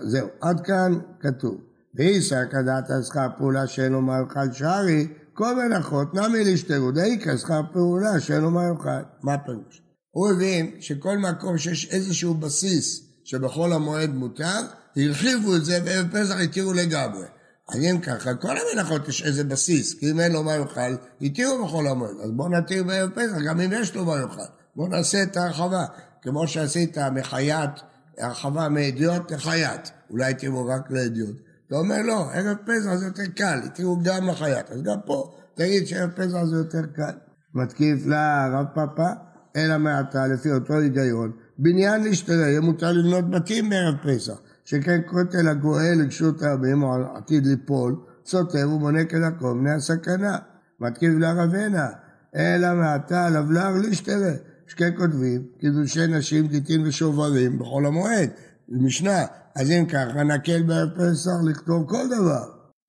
זהו, 0.00 0.28
עד 0.40 0.60
כאן 0.60 0.98
כתוב. 1.20 1.60
ויהי 1.94 2.22
סקא 2.22 2.62
דעתך 2.62 2.94
שכר 3.06 3.28
פעולה 3.38 3.66
שאין 3.66 3.92
לו 3.92 4.00
מה 4.00 4.18
יאכל 4.18 4.52
שערי, 4.52 5.08
כל 5.34 5.54
מלאכות 5.54 6.14
נמי 6.14 6.44
לישתרו 6.44 6.90
דאיקה 6.90 7.38
שכר 7.38 7.60
פעולה 7.72 8.20
שאין 8.20 8.40
לו 8.40 8.50
מה 8.50 8.62
יאכל. 8.68 9.04
מה 9.22 9.34
הפירוש? 9.34 9.82
הוא 10.10 10.30
הבין 10.30 10.70
שכל 10.80 11.18
מקום 11.18 11.58
שיש 11.58 11.88
איזשהו 11.90 12.34
בסיס 12.34 13.00
שבחול 13.24 13.72
המועד 13.72 14.10
מותר, 14.10 14.60
הרחיבו 14.96 15.56
את 15.56 15.64
זה 15.64 15.78
וערב 15.84 16.06
פסח 16.12 16.40
התירו 16.40 16.72
לגמרי. 16.72 17.26
אז 17.68 17.80
אם 17.80 18.00
ככה, 18.00 18.34
כל 18.34 18.56
המלאכות 18.58 19.08
יש 19.08 19.22
איזה 19.22 19.44
בסיס, 19.44 19.94
כי 19.94 20.10
אם 20.10 20.20
אין 20.20 20.32
לו 20.32 20.42
מה 20.42 20.54
יאכל, 20.54 20.96
התירו 21.20 21.64
בחול 21.64 21.88
המועד. 21.88 22.16
אז 22.24 22.30
בואו 22.30 22.48
נתיר 22.48 22.84
בערב 22.84 23.10
פסח, 23.10 23.38
גם 23.46 23.60
אם 23.60 23.70
יש 23.72 23.94
לו 23.94 24.04
מה 24.04 24.20
יאכל. 24.20 24.42
בואו 24.76 24.88
נעשה 24.88 25.22
את 25.22 25.36
ההרחבה, 25.36 25.84
כמו 26.22 26.48
שעשית 26.48 26.98
מחייט, 26.98 27.70
הרחבה 28.18 28.68
מאדיוט 28.68 29.32
לחייט. 29.32 29.88
אולי 30.10 30.34
תראו 30.34 30.66
רק 30.66 30.90
לאדיוט. 30.90 31.36
אתה 31.66 31.76
אומר 31.76 32.02
לא, 32.02 32.30
ערב 32.32 32.56
פסח 32.64 32.94
זה 32.94 33.06
יותר 33.06 33.26
קל, 33.36 33.60
התירו 33.64 33.98
גם 34.02 34.28
לחייט. 34.28 34.70
אז 34.70 34.82
גם 34.82 34.98
פה 35.06 35.32
תגיד 35.54 35.86
שערב 35.86 36.10
פסח 36.10 36.44
זה 36.44 36.56
יותר 36.56 36.86
קל. 36.94 37.12
מתקיף 37.54 38.06
לה 38.06 38.48
רב 38.52 38.66
פאפה, 38.74 39.08
אלא 39.56 39.78
מעתה 39.78 40.26
לפי 40.26 40.52
אותו 40.52 40.78
היגיון. 40.78 41.32
בניין 41.58 42.04
להשתרר, 42.04 42.36
יהיה 42.36 42.60
מותר 42.60 42.92
לבנות 42.92 43.30
בתים 43.30 43.70
בערב 43.70 43.94
פסח. 44.02 44.40
שכן 44.64 45.00
כותל 45.06 45.48
הגואל 45.48 45.98
לגשות 45.98 46.42
הרבים 46.42 46.82
או 46.82 47.16
עתיד 47.16 47.46
ליפול, 47.46 47.96
סותר 48.26 48.70
ובונה 48.70 49.04
כדרכו 49.04 49.54
מפני 49.54 49.70
הסכנה. 49.70 50.38
מתקיף 50.80 51.12
לה 51.18 51.32
רבנה, 51.32 51.88
אלא 52.36 52.74
מעתה 52.74 53.30
לבלר 53.30 53.70
להשתרר. 53.70 54.34
שכן 54.72 54.90
כותבים 54.96 55.42
קידושי 55.58 56.06
נשים, 56.06 56.46
גיטין 56.46 56.86
ושוברים 56.86 57.58
בחול 57.58 57.86
המועד. 57.86 58.30
משנה, 58.68 59.24
אז 59.56 59.70
אם 59.70 59.86
ככה 59.86 60.22
נקל 60.22 60.62
בערב 60.62 60.88
פסח 60.90 61.30
לכתוב 61.44 61.88
כל 61.88 62.06
דבר. 62.06 62.44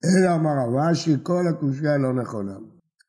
אלא 0.06 0.36
אמר 0.36 0.52
רבשי, 0.68 1.16
כל 1.24 1.48
הקושייה 1.50 1.98
לא 1.98 2.14
נכונה. 2.14 2.56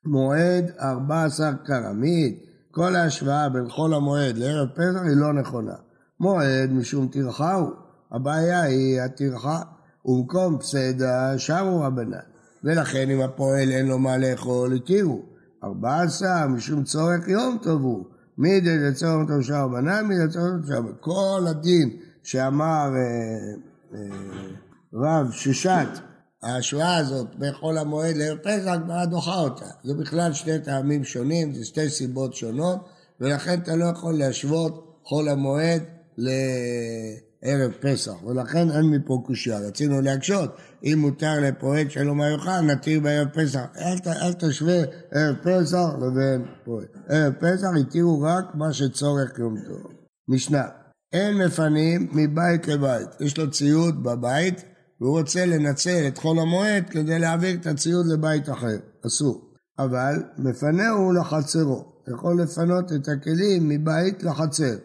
מועד 0.05 0.71
14 0.79 1.53
קרמית, 1.65 2.43
כל 2.71 2.95
ההשוואה 2.95 3.49
בין 3.49 3.69
חול 3.69 3.93
המועד 3.93 4.37
לערב 4.37 4.69
פסח 4.69 5.01
היא 5.03 5.15
לא 5.15 5.33
נכונה. 5.33 5.75
מועד 6.19 6.71
משום 6.71 7.07
טרחה 7.07 7.53
הוא, 7.53 7.71
הבעיה 8.11 8.61
היא 8.61 9.01
הטרחה, 9.01 9.61
ובמקום 10.05 10.59
פסדה 10.59 11.33
שרו 11.37 11.81
רבנן. 11.81 12.17
ולכן 12.63 13.09
אם 13.09 13.21
הפועל 13.21 13.71
אין 13.71 13.87
לו 13.87 13.99
מה 13.99 14.17
לאכול, 14.17 14.73
התירו. 14.73 15.21
14 15.63 16.47
משום 16.47 16.83
צורך 16.83 17.27
יום 17.27 17.57
טוב 17.61 17.81
הוא. 17.81 18.14
מידי 18.37 18.77
לצורך 18.77 19.29
שר 19.41 19.63
רבנן, 19.63 20.05
מידי 20.05 20.25
לצורך 20.25 20.45
טוב 20.45 20.67
שר 20.67 20.81
כל 20.99 21.45
הדין 21.49 21.97
שאמר 22.23 22.89
אה, 22.95 23.53
אה, 23.93 23.99
רב 24.93 25.31
ששת 25.31 25.87
ההשוואה 26.43 26.97
הזאת 26.97 27.27
בין 27.35 27.53
חול 27.53 27.77
המועד 27.77 28.17
לערב 28.17 28.37
פסח, 28.37 28.67
הגמרא 28.67 29.05
דוחה 29.05 29.39
אותה. 29.39 29.65
זה 29.83 29.93
בכלל 29.93 30.33
שני 30.33 30.59
טעמים 30.59 31.03
שונים, 31.03 31.53
זה 31.53 31.65
שתי 31.65 31.89
סיבות 31.89 32.35
שונות, 32.35 32.85
ולכן 33.21 33.59
אתה 33.59 33.75
לא 33.75 33.85
יכול 33.85 34.17
להשוות 34.17 34.99
חול 35.03 35.29
המועד 35.29 35.83
לערב 37.45 37.71
פסח, 37.79 38.23
ולכן 38.23 38.71
אין 38.71 38.85
מפה 38.85 39.21
קושייה. 39.25 39.59
רצינו 39.59 40.01
להקשות, 40.01 40.55
אם 40.83 40.97
מותר 40.97 41.39
לפועל 41.41 41.89
שלא 41.89 42.15
מה 42.15 42.29
יאכל, 42.29 42.61
נתיר 42.61 42.99
בערב 42.99 43.27
פסח. 43.27 43.65
אל, 43.77 43.97
ת, 43.99 44.07
אל 44.07 44.33
תשווה 44.33 44.81
ערב 45.11 45.35
פסח 45.43 45.89
לבין 46.01 46.45
פועל. 46.63 46.85
ערב 47.09 47.33
פסח 47.33 47.67
התירו 47.81 48.21
רק 48.21 48.55
מה 48.55 48.73
שצורך 48.73 49.39
יום 49.39 49.55
טוב. 49.67 49.91
משנה, 50.27 50.63
אין 51.13 51.37
מפנים 51.37 52.07
מבית 52.11 52.67
לבית. 52.67 53.07
יש 53.19 53.37
לו 53.37 53.51
ציוד 53.51 54.03
בבית, 54.03 54.63
והוא 55.01 55.19
רוצה 55.19 55.45
לנצל 55.45 56.07
את 56.07 56.17
חול 56.17 56.39
המועד 56.39 56.89
כדי 56.89 57.19
להעביר 57.19 57.55
את 57.55 57.67
הציוד 57.67 58.05
לבית 58.07 58.49
אחר. 58.49 58.77
אסור. 59.05 59.51
אבל 59.79 60.23
מפנהו 60.37 61.13
לחצרו. 61.13 61.95
יכול 62.07 62.41
לפנות 62.41 62.91
את 62.93 63.07
הכלים 63.07 63.69
מבית 63.69 64.23
לחצר. 64.23 64.75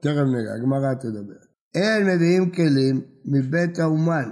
תכף 0.00 0.26
נראה, 0.26 0.54
הגמרא 0.54 0.94
תדבר. 0.94 1.45
אין 1.76 2.06
מביאים 2.06 2.50
כלים 2.50 3.00
מבית 3.24 3.78
האומן. 3.78 4.30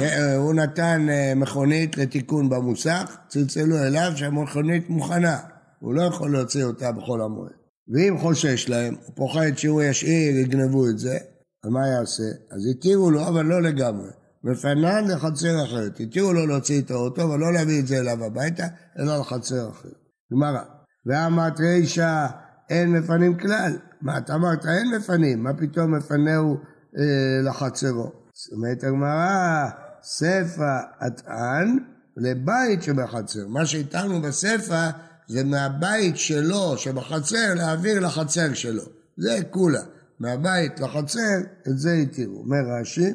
אה, 0.00 0.36
הוא 0.36 0.54
נתן 0.54 1.06
אה, 1.10 1.32
מכונית 1.36 1.96
לתיקון 1.96 2.48
במוסך, 2.48 3.16
צלצלו 3.28 3.78
אליו 3.78 4.12
שהמכונית 4.16 4.90
מוכנה, 4.90 5.38
הוא 5.80 5.94
לא 5.94 6.02
יכול 6.02 6.32
להוציא 6.32 6.64
אותה 6.64 6.92
בכל 6.92 7.20
המועד. 7.20 7.52
ואם 7.88 8.18
חושש 8.18 8.68
להם, 8.68 8.94
הוא 8.94 9.14
פוחד 9.16 9.56
שהוא 9.56 9.82
ישאיר, 9.82 10.36
יגנבו 10.36 10.88
את 10.88 10.98
זה, 10.98 11.18
אז 11.64 11.70
מה 11.70 11.88
יעשה? 11.88 12.22
אז 12.50 12.66
התירו 12.70 13.10
לו, 13.10 13.28
אבל 13.28 13.46
לא 13.46 13.62
לגמרי. 13.62 14.10
מפנן 14.44 15.04
לחצר 15.08 15.64
אחרת. 15.64 16.00
התירו 16.00 16.32
לו 16.32 16.46
להוציא 16.46 16.80
את 16.80 16.90
האוטו, 16.90 17.22
אבל 17.22 17.38
לא 17.38 17.52
להביא 17.52 17.80
את 17.80 17.86
זה 17.86 17.98
אליו 17.98 18.24
הביתה, 18.24 18.66
אלא 18.98 19.18
לחצר 19.18 19.70
אחרת. 19.70 20.04
גמרא. 20.32 20.62
ואמרת 21.06 21.60
רישא 21.60 22.26
אין 22.74 22.92
מפנים 22.92 23.38
כלל. 23.38 23.72
מה, 24.02 24.18
אתה 24.18 24.34
אמרת 24.34 24.66
אין 24.66 24.94
מפנים, 24.96 25.42
מה 25.42 25.54
פתאום 25.54 25.94
מפנהו 25.94 26.56
אה, 26.98 27.02
לחצרו? 27.42 28.12
זאת 28.32 28.52
אומרת 28.52 28.84
הגמרא, 28.84 29.68
ספא 30.02 30.78
אטען 31.06 31.78
לבית 32.16 32.82
שבחצר. 32.82 33.48
מה 33.48 33.66
שהתרנו 33.66 34.22
בספא 34.22 34.90
זה 35.28 35.44
מהבית 35.44 36.16
שלו 36.16 36.78
שבחצר 36.78 37.54
להעביר 37.54 38.00
לחצר 38.00 38.54
שלו. 38.54 38.82
זה 39.16 39.38
כולה. 39.50 39.82
מהבית 40.20 40.80
לחצר, 40.80 41.38
את 41.68 41.78
זה 41.78 41.92
התירו. 41.92 42.38
אומר 42.38 42.80
רש"י, 42.80 43.10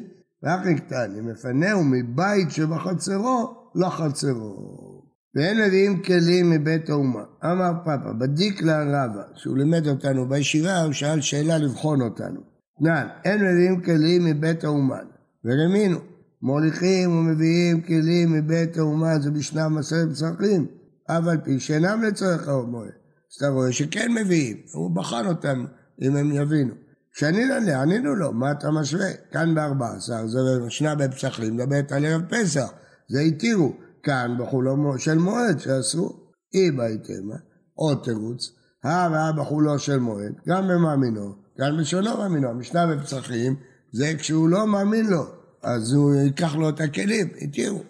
קטן, 0.76 1.14
אם 1.18 1.26
מפנהו 1.26 1.84
מבית 1.84 2.50
שבחצרו, 2.50 3.54
לחצרו. 3.74 4.89
ואין 5.34 5.66
מביאים 5.66 6.02
כלים 6.02 6.50
מבית 6.50 6.90
האומה. 6.90 7.22
אמר 7.44 7.72
פאפה, 7.84 8.12
בדיקלה 8.12 8.82
רבה, 8.82 9.22
שהוא 9.34 9.58
לימד 9.58 9.86
אותנו 9.86 10.28
בישיבה, 10.28 10.82
הוא 10.82 10.92
שאל 10.92 11.20
שאלה 11.20 11.58
לבחון 11.58 12.00
אותנו. 12.00 12.40
נען, 12.80 13.06
אין 13.24 13.44
מביאים 13.44 13.80
כלים 13.80 14.24
מבית 14.24 14.64
האומן. 14.64 15.04
ורמינו, 15.44 15.98
מוליכים 16.42 17.10
ומביאים 17.10 17.80
כלים 17.80 18.32
מבית 18.32 18.76
האומן, 18.76 19.20
זה 19.20 19.30
בשנה 19.30 19.68
מסרת 19.68 20.10
פסחים, 20.10 20.66
אף 21.06 21.26
על 21.26 21.38
פי 21.44 21.60
שאינם 21.60 22.02
לצורך 22.02 22.48
המועד. 22.48 22.88
אז 22.88 23.36
אתה 23.36 23.48
רואה 23.48 23.72
שכן 23.72 24.12
מביאים, 24.14 24.56
הוא 24.72 24.90
בחן 24.90 25.26
אותם 25.26 25.64
אם 26.02 26.16
הם 26.16 26.32
יבינו. 26.32 26.74
כשענינו 27.12 27.54
לה, 27.66 27.82
ענינו 27.82 28.14
לו, 28.14 28.32
מה 28.32 28.50
אתה 28.50 28.70
משווה? 28.70 29.10
כאן 29.32 29.54
בארבע 29.54 29.86
עשר, 29.96 30.26
זה 30.26 30.38
משנה 30.66 30.94
בפסחים, 30.94 31.56
מדברת 31.56 31.92
על 31.92 32.04
ערב 32.04 32.22
פסח, 32.28 32.72
זה 33.08 33.20
התירו. 33.20 33.72
כאן 34.02 34.36
בחולו 34.38 34.98
של 34.98 35.18
מועד 35.18 35.58
שאסור. 35.58 36.30
אי 36.54 36.70
בהתאמה, 36.70 37.36
עוד 37.74 38.00
תירוץ, 38.04 38.52
הא 38.84 39.08
והא 39.12 39.32
בחולו 39.32 39.78
של 39.78 39.98
מועד, 39.98 40.32
גם 40.48 40.68
במאמינו, 40.68 41.34
גם 41.58 41.76
בשונו 41.80 42.16
מאמינו. 42.16 42.48
המשנה 42.48 42.86
בפצחים 42.86 43.56
זה 43.92 44.12
כשהוא 44.18 44.48
לא 44.48 44.66
מאמין 44.66 45.06
לו, 45.06 45.24
אז 45.62 45.92
הוא 45.92 46.14
ייקח 46.14 46.56
לו 46.56 46.68
את 46.68 46.80
הכלים, 46.80 47.28
התירו. 47.40 47.82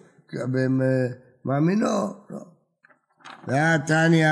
במאמינו, 1.45 2.13
לא. 2.29 2.45
והתניא 3.47 4.27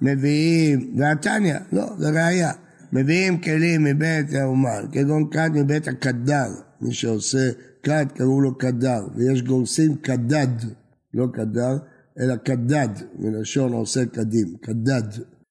מביאים, 0.00 0.94
והתניא, 0.98 1.56
לא, 1.72 1.86
זה 1.98 2.10
ראייה. 2.10 2.52
מביאים 2.92 3.40
כלים 3.40 3.84
מבית 3.84 4.34
האומן, 4.34 4.84
כגון 4.92 5.30
כד 5.30 5.50
מבית 5.54 5.88
הקדר, 5.88 6.48
מי 6.80 6.92
שעושה 6.92 7.50
כד 7.82 8.06
קראו 8.14 8.40
לו 8.40 8.58
קדר, 8.58 9.06
ויש 9.14 9.42
גורסים 9.42 9.96
קדד, 9.96 10.46
לא 11.14 11.26
קדר, 11.32 11.76
אלא 12.20 12.36
קדד, 12.36 12.88
מלשון 13.18 13.72
עושה 13.72 14.06
קדים, 14.06 14.56
קדד, 14.62 15.02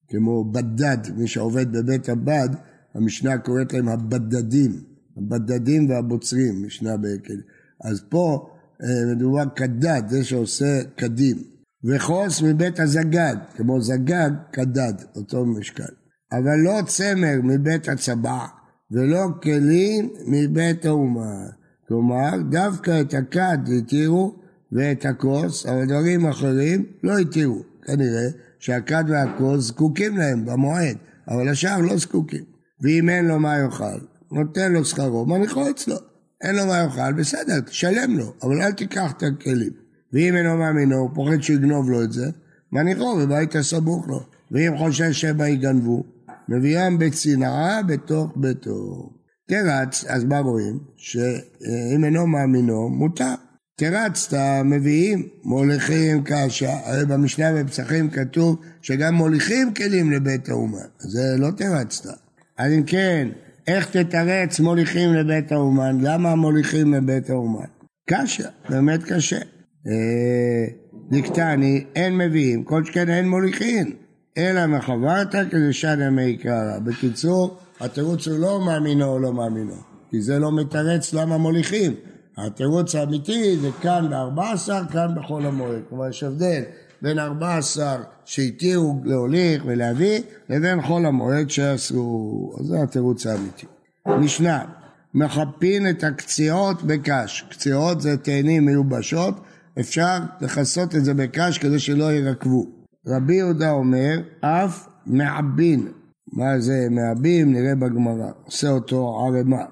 כמו 0.10 0.52
בדד, 0.52 0.98
מי 1.18 1.28
שעובד 1.28 1.72
בבית 1.72 2.10
הבד, 2.10 2.50
המשנה 2.96 3.38
קוראת 3.38 3.74
להם 3.74 3.90
הבדדים, 3.90 4.84
הבדדים 5.18 5.90
והבוצרים, 5.90 6.66
משנה 6.66 6.98
בהקל. 6.98 7.42
אז 7.84 8.04
פה 8.10 8.50
אה, 8.84 9.16
מדובר 9.16 9.44
קדד, 9.56 10.02
זה 10.08 10.24
שעושה 10.24 10.84
קדים. 10.96 11.38
וחוס 11.84 12.42
מבית 12.42 12.80
הזגג, 12.80 13.36
כמו 13.56 13.82
זגג, 13.82 14.32
קדד, 14.52 14.94
אותו 15.16 15.46
משקל. 15.46 15.94
אבל 16.32 16.58
לא 16.64 16.82
צמר 16.88 17.36
מבית 17.44 17.90
הצבע, 17.90 18.46
ולא 18.92 19.28
כלים 19.44 20.10
מבית 20.28 20.86
האומה. 20.86 21.46
כלומר, 21.88 22.32
דווקא 22.50 23.02
את 23.02 23.14
הכד 23.14 23.58
התירו 23.78 24.43
ואת 24.74 25.06
הכוס, 25.06 25.66
אבל 25.66 25.86
דברים 25.86 26.26
אחרים 26.26 26.86
לא 27.04 27.18
התירו. 27.18 27.64
כנראה 27.86 28.28
שהכד 28.60 29.04
והכוס 29.08 29.66
זקוקים 29.66 30.18
להם 30.18 30.46
במועד, 30.46 30.98
אבל 31.28 31.50
השאר 31.50 31.82
לא 31.82 31.98
זקוקים. 31.98 32.44
ואם 32.82 33.10
אין 33.10 33.26
לו 33.26 33.40
מה 33.40 33.58
יאכל, 33.58 34.00
נותן 34.32 34.74
לו 34.74 34.86
שכרו, 34.86 35.26
מניחו 35.26 35.70
אצלו. 35.70 35.96
אין 36.42 36.56
לו 36.56 36.66
מה 36.66 36.78
יאכל, 36.78 37.14
בסדר, 37.14 37.60
תשלם 37.60 38.18
לו, 38.18 38.34
אבל 38.44 38.62
אל 38.62 38.72
תיקח 38.72 39.12
את 39.18 39.24
הכלים. 39.24 39.72
ואם 40.14 40.36
אינו 40.36 40.58
מאמינו, 40.58 40.96
הוא 40.96 41.10
פוחד 41.14 41.42
שיגנוב 41.42 41.90
לו 41.90 42.04
את 42.04 42.12
זה, 42.14 42.26
מניחו 42.72 43.18
בבית 43.18 43.56
הסמוך 43.56 44.08
לו. 44.08 44.20
ואם 44.52 44.78
חושש 44.78 45.22
שמא 45.22 45.44
יגנבו, 45.44 46.04
מביאם 46.50 46.98
בצנעה 46.98 47.84
בתוך 47.84 48.34
ביתו. 48.36 49.10
תרץ, 49.48 50.06
אז 50.08 50.24
מה 50.24 50.40
רואים? 50.40 50.80
שאם 50.98 52.06
אינו 52.06 52.28
מאמינו, 52.28 52.90
מותר. 52.90 53.34
תרצת, 53.76 54.38
מביאים, 54.66 55.28
מוליכים 55.44 56.24
קשה, 56.24 56.74
הרי 56.86 57.06
במשנה 57.06 57.64
בפסחים 57.64 58.10
כתוב 58.10 58.62
שגם 58.82 59.14
מוליכים 59.14 59.74
כלים 59.74 60.12
לבית 60.12 60.50
האומה, 60.50 60.82
זה 61.00 61.36
לא 61.38 61.52
תרצת. 61.58 62.10
אז 62.58 62.72
אם 62.72 62.84
כן, 62.84 63.28
איך 63.68 63.98
תתרץ 63.98 64.60
מוליכים 64.60 65.14
לבית 65.14 65.52
האומן? 65.52 65.98
למה 66.02 66.36
מוליכים 66.36 66.94
לבית 66.94 67.30
האומן? 67.30 67.66
קשה, 68.10 68.50
באמת 68.70 69.04
קשה. 69.04 69.40
אה, 69.88 70.66
דקטני, 71.12 71.86
אין 71.96 72.18
מביאים, 72.18 72.64
כל 72.64 72.86
שכן 72.86 73.10
אין 73.10 73.30
מוליכים, 73.30 73.96
אלא 74.38 74.68
מחברת 74.68 75.36
כדי 75.52 75.74
שנה 75.74 76.10
מי 76.10 76.24
יקרא. 76.24 76.80
בקיצור, 76.80 77.58
התירוץ 77.80 78.28
הוא 78.28 78.40
לא 78.40 78.66
מאמינו 78.66 79.06
או 79.06 79.20
לא 79.20 79.34
מאמינו, 79.34 79.76
כי 80.10 80.22
זה 80.22 80.40
לא 80.40 80.52
מתרץ 80.52 81.14
למה 81.14 81.38
מוליכים. 81.38 81.94
התירוץ 82.38 82.96
האמיתי 82.96 83.58
זה 83.58 83.70
כאן 83.82 84.10
ב-14, 84.10 84.92
כאן 84.92 85.08
בחול 85.16 85.46
המועד. 85.46 85.82
כלומר, 85.90 86.10
יש 86.10 86.24
הבדל 86.24 86.62
בין 87.02 87.20
14 87.20 87.98
שהתירו 88.26 89.02
להוליך 89.04 89.64
ולהביא, 89.66 90.22
לבין 90.50 90.82
חול 90.82 91.06
המועד 91.06 91.50
שאסרו. 91.50 92.54
אז 92.60 92.66
זה 92.66 92.84
התירוץ 92.84 93.28
האמיתי. 93.28 93.66
משנה, 94.08 94.66
מחפין 95.14 95.90
את 95.90 96.04
הקציעות 96.04 96.84
בקש. 96.84 97.46
קציעות 97.50 98.02
זה 98.02 98.18
תאנים 98.18 98.66
מיובשות, 98.66 99.40
אפשר 99.80 100.18
לכסות 100.42 100.96
את 100.96 101.06
זה 101.06 101.14
בקש 101.14 101.58
כדי 101.58 101.80
שלא 101.80 102.14
ירקבו. 102.14 102.66
רבי 103.08 103.36
יהודה 103.36 103.72
אומר, 103.72 104.22
אף 104.42 104.88
מעבין. 105.06 105.88
מה 106.34 106.60
זה 106.60 106.88
מעבים? 106.92 107.54
נראה 107.54 107.76
בגמרא. 107.76 108.32
עושה 108.46 108.70
אותו 108.70 109.20
ערמה. 109.20 109.64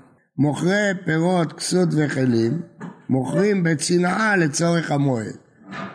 מוכרי 0.41 0.91
פירות, 1.05 1.53
כסות 1.53 1.89
וכלים, 1.91 2.61
מוכרים 3.09 3.63
בצנעה 3.63 4.37
לצורך 4.37 4.91
המועד. 4.91 5.35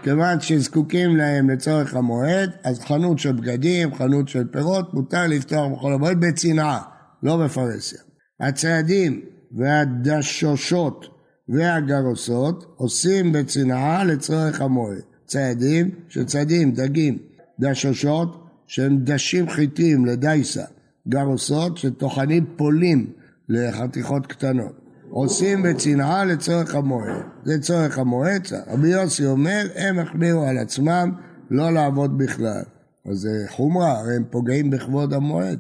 כיוון 0.02 0.40
שזקוקים 0.40 1.16
להם 1.16 1.50
לצורך 1.50 1.94
המועד, 1.94 2.50
אז 2.64 2.80
חנות 2.80 3.18
של 3.18 3.32
בגדים, 3.32 3.94
חנות 3.94 4.28
של 4.28 4.46
פירות, 4.52 4.94
מותר 4.94 5.26
לפתוח 5.26 5.72
בכל 5.72 5.92
המועד 5.92 6.20
בצנעה, 6.20 6.82
לא 7.22 7.36
בפרהסיה. 7.36 7.98
הצעדים 8.40 9.20
והדשושות 9.52 11.06
והגרוסות 11.48 12.74
עושים 12.76 13.32
בצנעה 13.32 14.04
לצורך 14.04 14.60
המועד. 14.60 15.02
צעדים 15.24 15.90
שצדים, 16.08 16.72
דגים, 16.72 17.18
דשושות 17.60 18.44
שהם 18.66 18.98
דשים 18.98 19.50
חיטים 19.50 20.06
לדייסה, 20.06 20.64
גרוסות 21.08 21.78
שטוחנים 21.78 22.46
פולים 22.56 23.12
לחתיכות 23.48 24.26
קטנות. 24.26 24.86
עושים 25.10 25.62
בצנעה 25.62 26.24
לצורך 26.24 26.74
המועד. 26.74 27.22
זה 27.44 27.58
צורך 27.60 27.98
המועד. 27.98 28.46
רבי 28.66 28.88
יוסי 28.88 29.26
אומר, 29.26 29.66
הם 29.74 29.98
החמירו 29.98 30.44
על 30.44 30.58
עצמם 30.58 31.12
לא 31.50 31.72
לעבוד 31.72 32.18
בכלל. 32.18 32.62
אז 33.10 33.18
זה 33.18 33.44
חומרה, 33.48 33.98
הרי 33.98 34.16
הם 34.16 34.24
פוגעים 34.30 34.70
בכבוד 34.70 35.14
המועד. 35.14 35.58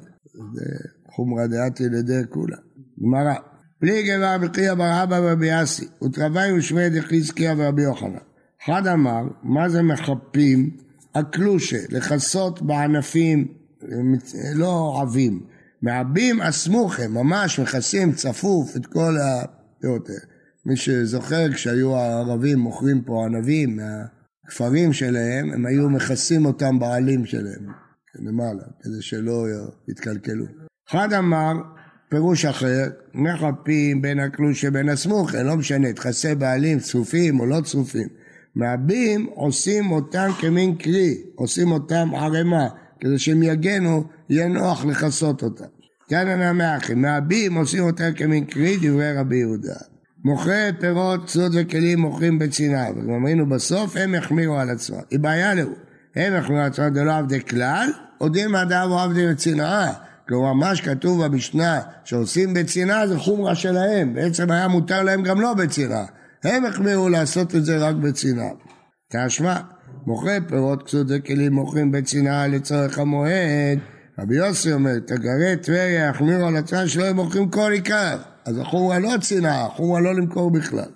זה 0.54 0.64
חומרה 1.10 1.46
דעתי 1.46 1.88
לידי 1.88 2.22
כולה. 2.30 2.56
גמרא. 3.02 3.34
פליגי 3.80 4.16
ורבי 4.20 4.46
חייא 4.54 4.74
בר 4.74 5.02
אבא 5.02 5.20
ורבי 5.22 5.46
יאסי, 5.46 5.86
ותרווי 6.04 6.52
ושמי 6.52 6.90
דחזקיה 6.90 7.54
ורבי 7.56 7.82
יוחנן. 7.82 8.18
אחד 8.64 8.86
אמר, 8.86 9.22
מה 9.42 9.68
זה 9.68 9.82
מחפים? 9.82 10.70
הקלושה, 11.14 11.78
לכסות 11.90 12.62
בענפים 12.62 13.48
לא 14.54 14.98
עבים. 15.02 15.40
מעבים 15.86 16.40
אסמוכם, 16.40 17.12
ממש 17.12 17.60
מכסים 17.60 18.12
צפוף 18.12 18.76
את 18.76 18.86
כל 18.86 19.16
האלה. 19.20 19.46
מי 20.66 20.76
שזוכר, 20.76 21.52
כשהיו 21.52 21.96
הערבים 21.96 22.58
מוכרים 22.58 23.02
פה 23.02 23.26
ענבים 23.26 23.76
מהכפרים 23.76 24.92
שלהם, 24.92 25.52
הם 25.52 25.66
היו 25.66 25.90
מכסים 25.90 26.46
אותם 26.46 26.78
בעלים 26.78 27.26
שלהם, 27.26 27.66
למעלה, 28.14 28.62
כדי 28.82 29.02
שלא 29.02 29.46
יתקלקלו. 29.88 30.44
אחד 30.90 31.12
אמר, 31.12 31.52
פירוש 32.10 32.44
אחר, 32.44 32.84
מחפים 33.14 34.02
בין 34.02 34.20
הקלוש 34.20 34.60
שבין 34.60 34.88
הסמוכה, 34.88 35.42
לא 35.42 35.56
משנה, 35.56 35.92
תכסה 35.92 36.34
בעלים 36.34 36.78
צפופים 36.78 37.40
או 37.40 37.46
לא 37.46 37.60
צפופים. 37.60 38.08
מעבים 38.54 39.26
עושים 39.34 39.90
אותם 39.90 40.28
כמין 40.40 40.76
קרי, 40.76 41.14
עושים 41.34 41.72
אותם 41.72 42.08
ערימה, 42.14 42.68
כדי 43.00 43.18
שהם 43.18 43.42
יגנו, 43.42 44.04
יהיה 44.28 44.48
נוח 44.48 44.84
לכסות 44.84 45.42
אותם. 45.42 45.75
כאן 46.08 46.28
הנמי 46.28 46.76
אחים, 46.76 47.02
מעבים 47.02 47.54
עושים 47.54 47.82
אותם 47.82 48.12
כמין 48.16 48.44
קרי, 48.44 48.76
דברי 48.76 49.12
רבי 49.12 49.36
יהודה. 49.36 49.74
מוכרי 50.24 50.70
פירות, 50.80 51.26
צוד 51.26 51.52
וכלים 51.54 51.98
מוכרים 51.98 52.38
בצנעה, 52.38 52.86
ואמרנו 52.96 53.48
בסוף, 53.48 53.96
הם 53.96 54.14
יחמירו 54.14 54.58
על 54.58 54.70
עצמם. 54.70 54.98
היא 55.10 55.18
בעיה 55.18 55.54
להו, 55.54 55.72
הם 56.16 56.34
יחמירו 56.34 56.60
על 56.60 56.66
עצמם, 56.66 56.94
זה 56.94 57.04
לא 57.04 57.16
עבדי 57.16 57.40
כלל, 57.40 57.90
עודים 58.18 58.56
אדם 58.56 58.90
או 58.90 58.98
עבדי 58.98 59.28
בצנעה. 59.28 59.92
כלומר, 60.28 60.52
מה 60.52 60.76
שכתוב 60.76 61.24
במשנה 61.24 61.80
שעושים 62.04 62.54
בצנעה 62.54 63.06
זה 63.06 63.18
חומרה 63.18 63.54
שלהם, 63.54 64.14
בעצם 64.14 64.50
היה 64.50 64.68
מותר 64.68 65.02
להם 65.02 65.22
גם 65.22 65.40
לא 65.40 65.54
בצנעה. 65.54 66.04
הם 66.44 66.64
החמירו 66.64 67.08
לעשות 67.08 67.54
את 67.54 67.64
זה 67.64 67.78
רק 67.78 67.94
בצנעה. 67.94 68.50
תשמע, 69.12 69.56
מוכרי 70.06 70.38
פירות 70.48 70.82
כסות 70.82 71.06
וכלים 71.10 71.52
מוכרים 71.52 71.92
בצנעה 71.92 72.46
לצורך 72.46 72.98
המועד. 72.98 73.78
רבי 74.18 74.36
יוסי 74.36 74.72
אומר, 74.72 74.98
תגרי 74.98 75.56
טבריה 75.62 76.08
יחמירו 76.08 76.46
על 76.46 76.56
עצמם 76.56 76.86
שלא 76.86 77.04
הם 77.04 77.16
מוכרים 77.16 77.48
כל 77.48 77.72
עיקר. 77.72 78.18
אז 78.44 78.58
החומרה 78.58 78.98
לא 78.98 79.12
צנעה, 79.20 79.66
החומרה 79.66 80.00
לא 80.00 80.14
למכור 80.14 80.50
בכלל. 80.50 80.88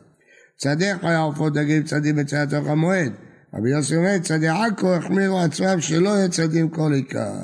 צדיח 0.57 0.99
היה 1.03 1.19
עופות 1.19 1.53
דגים 1.53 1.83
צדים 1.83 2.17
בצנעה 2.17 2.45
לצורך 2.45 2.69
המועד. 2.69 3.12
רבי 3.55 3.71
יוסי 3.71 3.97
אומר, 3.97 4.19
צדי 4.19 4.49
עכו 4.49 4.95
החמירו 4.95 5.41
עצמם 5.41 5.81
שלא 5.81 6.09
יהיה 6.09 6.29
צדים 6.29 6.69
כל 6.69 6.93
עיקר. 6.93 7.35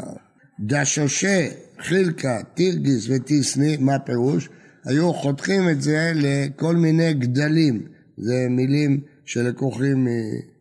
דשושה, 0.60 1.48
חילקה, 1.80 2.38
טירגיס 2.54 3.06
וטיסני, 3.10 3.76
מה 3.80 3.98
פירוש? 3.98 4.48
היו 4.84 5.12
חותכים 5.12 5.68
את 5.68 5.82
זה 5.82 6.12
לכל 6.14 6.76
מיני 6.76 7.14
גדלים, 7.14 7.82
זה 8.18 8.46
מילים 8.50 9.00
שלקוחים 9.24 10.08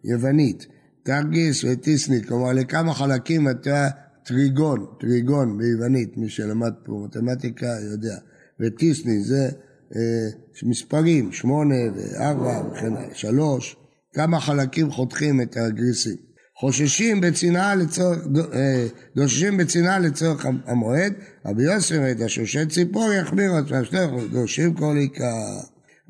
מיוונית. 0.04 0.68
תרגיס 1.04 1.64
וטיסני, 1.64 2.24
כלומר 2.24 2.54
לכמה 2.54 2.94
חלקים 2.94 3.50
אתה 3.50 3.88
טריגון, 4.26 4.86
טריגון 5.00 5.58
ביוונית, 5.58 6.18
מי 6.18 6.30
שלמד 6.30 6.74
פה 6.86 7.06
מתמטיקה 7.06 7.68
יודע, 7.92 8.16
וטיסני 8.60 9.24
זה 9.24 9.50
אה, 9.96 10.30
מספרים, 10.64 11.32
שמונה 11.32 11.76
וארבע 11.96 12.62
וכן 12.72 12.96
הלאה, 12.96 13.14
שלוש, 13.14 13.76
כמה 14.14 14.40
חלקים 14.40 14.92
חותכים 14.92 15.42
את 15.42 15.58
הגריסים. 15.58 16.16
חוששים 16.60 17.22
בצנעה 17.22 17.76
לצורך, 17.76 18.20
אה, 18.54 18.88
דוששים 19.16 19.58
בצנעה 19.58 20.00
לצורך 20.00 20.46
המועד, 20.66 21.14
רבי 21.46 21.64
יוסי 21.64 21.98
אומר, 21.98 22.14
דשושי 22.14 22.66
ציפור 22.66 23.14
יחמיר 23.14 23.52
עצמם, 23.56 24.28
דורשים 24.32 24.74
כל 24.74 24.96
עיקר. 24.98 25.60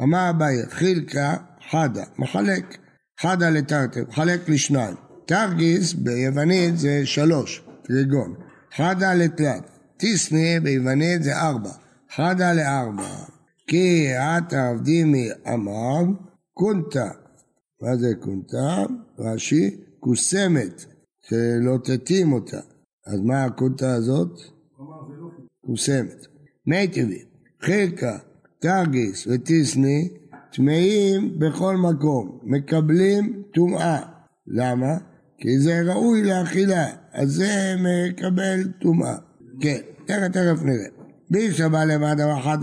אמר 0.01 0.29
אביי, 0.29 0.55
חילקה 0.69 1.35
חדה, 1.71 2.03
מחלק, 2.17 2.77
חדה 3.21 3.49
לתרתי, 3.49 3.99
מחלק 4.09 4.49
לשניים. 4.49 4.95
תרגיס 5.25 5.93
ביוונית 5.93 6.77
זה 6.77 7.05
שלוש, 7.05 7.64
טריגון. 7.87 8.33
חדה 8.75 9.13
לתלת. 9.13 9.69
טיסני 9.97 10.59
ביוונית 10.59 11.23
זה 11.23 11.37
ארבע. 11.41 11.71
חדה 12.15 12.53
לארבע. 12.53 13.09
כי 13.67 14.13
עתה 14.13 14.69
עבדימי 14.69 15.29
אמר, 15.53 16.03
קונטה. 16.53 17.11
מה 17.81 17.97
זה 17.97 18.15
קונטה? 18.19 18.83
רש"י, 19.19 19.77
קוסמת, 19.99 20.85
שלא 21.21 21.77
תתים 21.83 22.33
אותה. 22.33 22.59
אז 23.07 23.19
מה 23.19 23.43
הקונטה 23.43 23.93
הזאת? 23.93 24.39
קוסמת. 25.65 26.25
מי 26.67 26.87
טבעי, 26.87 27.23
חלקה, 27.61 28.17
תרגיס 28.59 29.27
וטיסני 29.27 30.09
טמאים 30.51 31.39
בכל 31.39 31.77
מקום, 31.77 32.39
מקבלים 32.43 33.43
טומאה. 33.53 34.01
למה? 34.47 34.97
כי 35.37 35.59
זה 35.59 35.81
ראוי 35.81 36.23
לאכילה, 36.23 36.85
אז 37.15 37.31
זה 37.31 37.75
מקבל 37.79 38.67
טומאה. 38.81 39.15
כן, 39.59 39.77
תכף 40.05 40.27
תכף 40.31 40.63
נראה. 40.63 40.85
בי 41.29 41.53
שבא 41.53 41.83
לבד 41.83 42.15
אחת 42.19 42.59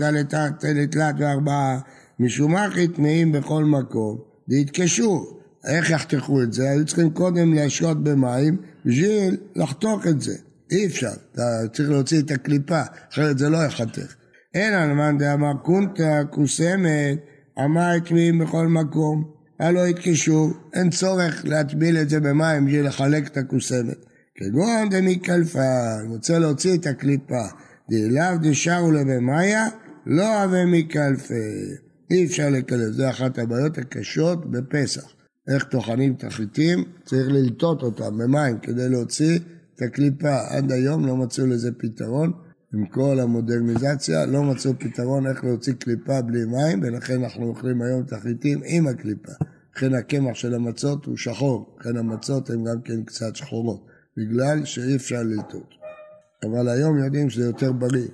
לתלת 0.63 1.15
וארבעה, 1.19 1.79
משום 2.19 2.55
אחי 2.55 2.87
טמאים 2.87 3.31
בכל 3.31 3.63
מקום, 3.63 4.17
והתקשו. 4.47 5.39
איך 5.67 5.89
יחתכו 5.89 6.43
את 6.43 6.53
זה? 6.53 6.69
היו 6.69 6.85
צריכים 6.85 7.09
קודם 7.09 7.53
להשרות 7.53 8.03
במים 8.03 8.57
בשביל 8.85 9.37
לחתוך 9.55 10.07
את 10.07 10.21
זה. 10.21 10.35
אי 10.71 10.85
אפשר, 10.85 11.11
אתה 11.31 11.43
צריך 11.73 11.89
להוציא 11.89 12.21
את 12.21 12.31
הקליפה, 12.31 12.81
אחרת 13.11 13.37
זה 13.37 13.49
לא 13.49 13.57
יחתך. 13.57 14.15
אין 14.53 14.73
על 14.73 14.93
מאן 14.93 15.17
דאמר 15.17 15.53
קונטה 15.63 16.21
קוסמת, 16.29 17.19
אמר 17.59 17.89
הטמיעים 17.97 18.39
בכל 18.39 18.67
מקום. 18.67 19.31
הלא 19.59 19.87
יתקשו, 19.87 20.53
אין 20.73 20.89
צורך 20.89 21.45
להטביל 21.45 21.97
את 21.97 22.09
זה 22.09 22.19
במים 22.19 22.65
בשביל 22.65 22.87
לחלק 22.87 23.27
את 23.27 23.37
הקוסמת. 23.37 24.12
כגון 24.35 24.89
דמיקלפה, 24.89 25.99
אני 25.99 26.07
רוצה 26.07 26.39
להוציא 26.39 26.77
את 26.77 26.85
הקליפה. 26.87 27.43
דאליו 27.89 28.35
דשארו 28.41 28.91
לבמאיה, 28.91 29.65
לא 30.05 30.43
הווה 30.43 30.65
מקלפה. 30.65 31.33
אי 32.11 32.25
אפשר 32.25 32.49
לקלף, 32.49 32.91
זה 32.91 33.09
אחת 33.09 33.39
הבעיות 33.39 33.77
הקשות 33.77 34.51
בפסח. 34.51 35.13
איך 35.47 35.63
טוחנים 35.63 36.13
תחליטים, 36.13 36.83
צריך 37.05 37.27
ללטות 37.27 37.83
אותם 37.83 38.17
במים 38.17 38.57
כדי 38.59 38.89
להוציא 38.89 39.39
את 39.75 39.81
הקליפה. 39.81 40.37
עד 40.49 40.71
היום 40.71 41.05
לא 41.05 41.17
מצאו 41.17 41.47
לזה 41.47 41.71
פתרון. 41.77 42.31
עם 42.73 42.85
כל 42.85 43.19
המודרניזציה, 43.19 44.25
לא 44.25 44.43
מצאו 44.43 44.71
פתרון 44.79 45.27
איך 45.27 45.43
להוציא 45.43 45.73
קליפה 45.73 46.21
בלי 46.21 46.45
מים, 46.45 46.79
ולכן 46.83 47.23
אנחנו 47.23 47.45
אוכלים 47.47 47.81
היום 47.81 48.03
תחליטים 48.03 48.61
עם 48.65 48.87
הקליפה. 48.87 49.31
לכן 49.75 49.93
הקמח 49.93 50.35
של 50.35 50.53
המצות 50.53 51.05
הוא 51.05 51.17
שחור, 51.17 51.75
לכן 51.79 51.97
המצות 51.97 52.49
הן 52.49 52.63
גם 52.63 52.81
כן 52.81 53.03
קצת 53.03 53.35
שחורות, 53.35 53.85
בגלל 54.17 54.65
שאי 54.65 54.95
אפשר 54.95 55.23
ללטות. 55.23 55.73
אבל 56.43 56.69
היום 56.69 56.97
יודעים 56.97 57.29
שזה 57.29 57.43
יותר 57.43 57.71
בריא. 57.71 58.07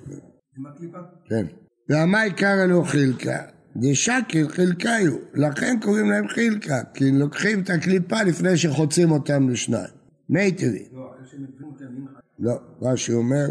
עם 0.58 0.66
הקליפה? 0.66 0.98
כן. 1.28 1.46
והמאי 1.88 2.32
קרא 2.36 2.66
לו 2.66 2.84
חילקה, 2.84 3.42
דשקל 3.76 4.48
חילקאיו, 4.48 5.16
לכן 5.34 5.76
קוראים 5.82 6.10
להם 6.10 6.28
חילקה, 6.28 6.82
כי 6.94 7.10
לוקחים 7.10 7.60
את 7.60 7.70
הקליפה 7.70 8.22
לפני 8.22 8.56
שחוצים 8.56 9.10
אותם 9.10 9.48
לשניים. 9.48 9.94
מי 10.28 10.52
טבעי. 10.52 10.88
לא, 10.92 11.10
אחרי 11.14 11.26
שהם 11.30 11.42
מביאים 11.42 11.72
אותם 11.72 11.84
עם 11.84 12.06
לא, 12.38 12.60
רש"י 12.82 13.12
אומר, 13.12 13.46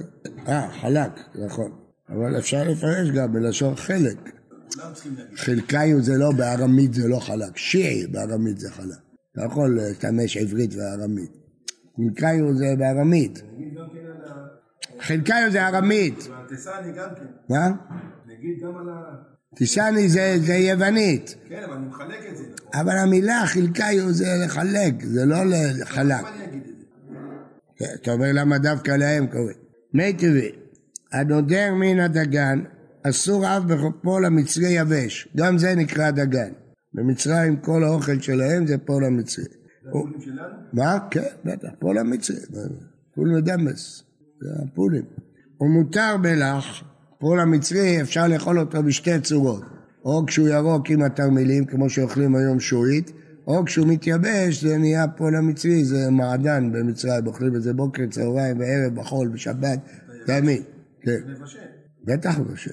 אה, 0.47 0.69
חלק, 0.81 1.11
נכון. 1.45 1.71
אבל 2.09 2.37
אפשר 2.37 2.63
לפרש 2.63 3.09
גם 3.09 3.33
בלשון 3.33 3.75
חלק. 3.75 4.17
חלקאיות 5.35 6.03
זה 6.03 6.17
לא, 6.17 6.31
בארמית 6.31 6.93
זה 6.93 7.07
לא 7.07 7.19
חלק. 7.19 7.57
שיעי 7.57 8.07
בארמית 8.07 8.59
זה 8.59 8.71
חלק. 8.71 8.97
אתה 9.31 9.45
יכול 9.45 9.75
להשתמש 9.75 10.37
עברית 10.37 10.73
וארמית. 10.75 11.38
חלקאיות 12.07 12.57
זה 12.57 12.75
בארמית. 12.77 13.41
כן. 13.41 13.49
חלקאיות 14.99 15.51
זה 15.51 15.67
ארמית. 15.67 16.27
והטסני 16.29 16.91
גם 16.97 17.09
כן. 17.15 17.25
מה? 17.49 17.71
נגיד 18.27 18.59
גם 18.63 18.77
על 18.77 18.89
ה... 18.89 19.29
טיסני 19.55 20.09
זה, 20.09 20.35
זה 20.39 20.53
יוונית. 20.53 21.35
כן, 21.49 21.63
אבל 21.63 21.73
אני 21.73 21.87
מחלק 21.87 22.25
את 22.31 22.37
זה. 22.37 22.43
אבל 22.73 22.97
המילה 22.97 23.43
חלקאיות 23.45 24.13
זה 24.13 24.25
לחלק, 24.45 25.03
זה 25.03 25.25
לא 25.25 25.45
לחלק. 25.45 26.25
אגיד 26.49 26.63
את 27.79 27.85
זה? 27.87 27.93
אתה 27.95 28.11
אומר 28.11 28.27
למה 28.33 28.57
דווקא 28.57 28.91
להם 28.91 29.27
קוראים. 29.27 29.57
מי 29.93 30.13
טבעי, 30.13 30.51
הנודר 31.13 31.73
מן 31.73 31.99
הדגן, 31.99 32.59
אסור 33.03 33.57
אף 33.57 33.63
בפועל 33.63 34.25
המצרי 34.25 34.69
יבש, 34.69 35.27
גם 35.37 35.57
זה 35.57 35.75
נקרא 35.75 36.11
דגן. 36.11 36.51
במצרים 36.93 37.57
כל 37.57 37.83
האוכל 37.83 38.19
שלהם 38.19 38.67
זה 38.67 38.77
פועל 38.77 39.03
המצרי. 39.03 39.58
הפולים 39.87 40.21
שלנו? 40.21 40.55
מה? 40.73 40.97
כן, 41.11 41.23
בטח, 41.45 41.69
פועל 41.79 41.97
המצרי. 41.97 42.37
פול 43.15 43.29
מדמס, 43.29 44.03
זה 44.41 44.49
הפולים. 44.63 45.03
הוא 45.57 45.69
מותר 45.69 46.15
בלח, 46.21 46.83
פועל 47.19 47.39
המצרי 47.39 48.01
אפשר 48.01 48.27
לאכול 48.27 48.59
אותו 48.59 48.83
בשתי 48.83 49.19
צורות, 49.19 49.63
או 50.05 50.25
כשהוא 50.27 50.47
ירוק 50.47 50.89
עם 50.89 51.01
התרמילים, 51.01 51.65
כמו 51.65 51.89
שאוכלים 51.89 52.35
היום 52.35 52.59
שועית, 52.59 53.11
או 53.47 53.65
כשהוא 53.65 53.87
מתייבש 53.87 54.63
זה 54.63 54.77
נהיה 54.77 55.07
פועל 55.07 55.35
המצרי, 55.35 55.85
זה 55.85 56.11
מעדן 56.11 56.71
במצרים, 56.71 57.27
אוכלים 57.27 57.55
את 57.55 57.61
זה 57.61 57.73
בוקר, 57.73 58.03
צהריים, 58.11 58.57
בערב, 58.57 58.95
בחול, 58.95 59.27
בשבת, 59.27 59.79
תמיד. 60.25 60.63
כן. 61.01 61.11
לבשל. 61.25 61.59
בטח 62.03 62.39
מבשל? 62.39 62.71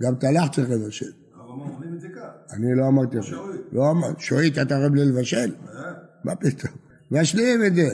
גם 0.00 0.14
תלח 0.14 0.48
צריך 0.52 0.70
לבשל. 0.70 1.06
הרמב"ם 1.34 1.70
אוכלים 1.70 1.96
את. 1.96 2.02
אני 2.52 2.74
לא 2.74 2.88
אמרתי 2.88 3.18
את. 3.18 3.24
לא 3.72 3.90
אמרתי, 3.90 4.22
שועית 4.22 4.58
אתה 4.58 4.78
רב 4.78 4.94
לי 4.94 5.04
לבשל? 5.04 5.52
אה? 6.20 6.24
מה 6.24 6.36
פתאום? 6.36 6.72
מבשלים 7.10 7.64
את 7.64 7.74
זה. 7.74 7.88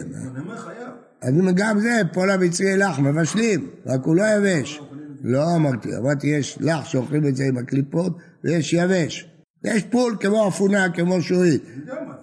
אני. 1.22 1.50
אז 1.50 1.54
גם 1.54 1.80
זה, 1.80 2.00
פועל 2.12 2.30
המצרי 2.30 2.76
לח, 2.76 2.98
מבשלים, 2.98 3.70
רק 3.86 4.00
הוא 4.04 4.16
לא 4.16 4.22
יבש. 4.22 4.80
לא 5.24 5.56
אמרתי, 5.56 5.96
אמרתי 5.96 6.26
יש 6.26 6.58
לח 6.60 6.84
שאוכלים 6.84 7.26
את 7.26 7.36
זה 7.36 7.44
עם 7.44 7.58
הקליפות, 7.58 8.18
ויש 8.44 8.72
יבש. 8.72 9.30
יש 9.64 9.82
פול 9.82 10.16
כמו 10.20 10.48
אפונה, 10.48 10.90
כמו 10.90 11.22
שועית. 11.22 11.64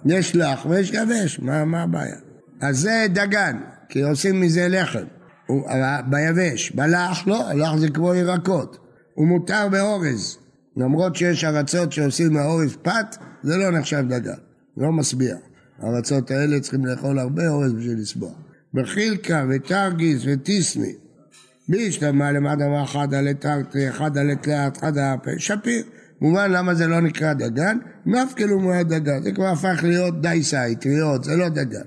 יש 0.06 0.36
לח 0.36 0.66
ויש 0.68 0.90
יבש, 0.90 1.40
מה, 1.40 1.64
מה 1.64 1.82
הבעיה? 1.82 2.16
אז 2.60 2.78
זה 2.78 3.06
דגן, 3.08 3.56
כי 3.88 4.02
עושים 4.02 4.40
מזה 4.40 4.68
לחם. 4.68 5.04
הוא, 5.46 5.70
אבל 5.70 6.00
ביבש, 6.10 6.70
בלח 6.70 7.26
לא, 7.26 7.50
הלח 7.50 7.76
זה 7.76 7.88
כמו 7.88 8.14
ירקות. 8.14 8.78
הוא 9.14 9.26
מותר 9.26 9.68
באורז. 9.70 10.38
למרות 10.76 11.16
שיש 11.16 11.44
ארצות 11.44 11.92
שעושים 11.92 12.32
מהאורז 12.32 12.76
פת, 12.82 13.16
זה 13.42 13.56
לא 13.56 13.70
נחשב 13.70 14.04
דגן, 14.08 14.32
לא 14.76 14.92
משביע. 14.92 15.36
הארצות 15.78 16.30
האלה 16.30 16.60
צריכים 16.60 16.86
לאכול 16.86 17.18
הרבה 17.18 17.48
אורז 17.48 17.72
בשביל 17.72 17.98
לסבוע. 17.98 18.30
בחילקה 18.74 19.44
ותרגיס 19.50 20.22
וטיסמי, 20.26 20.92
מי 21.68 21.88
השתמע 21.88 22.32
למד 22.32 22.62
אמר 22.62 22.84
אחד 22.84 23.14
עלי 23.14 23.34
תרתי, 23.34 23.88
אחד 23.88 24.10
פה, 25.22 25.30
שפיר. 25.38 25.82
מובן 26.20 26.50
למה 26.50 26.74
זה 26.74 26.86
לא 26.86 27.00
נקרא 27.00 27.32
דגן? 27.32 27.78
נפקל 28.06 28.48
הוא 28.48 28.62
מאוד 28.62 28.94
דגן, 28.94 29.22
זה 29.22 29.32
כבר 29.32 29.46
הפך 29.46 29.80
להיות 29.82 30.22
דייסה, 30.22 30.72
אטריות, 30.72 31.24
זה 31.24 31.36
לא 31.36 31.48
דגן. 31.48 31.84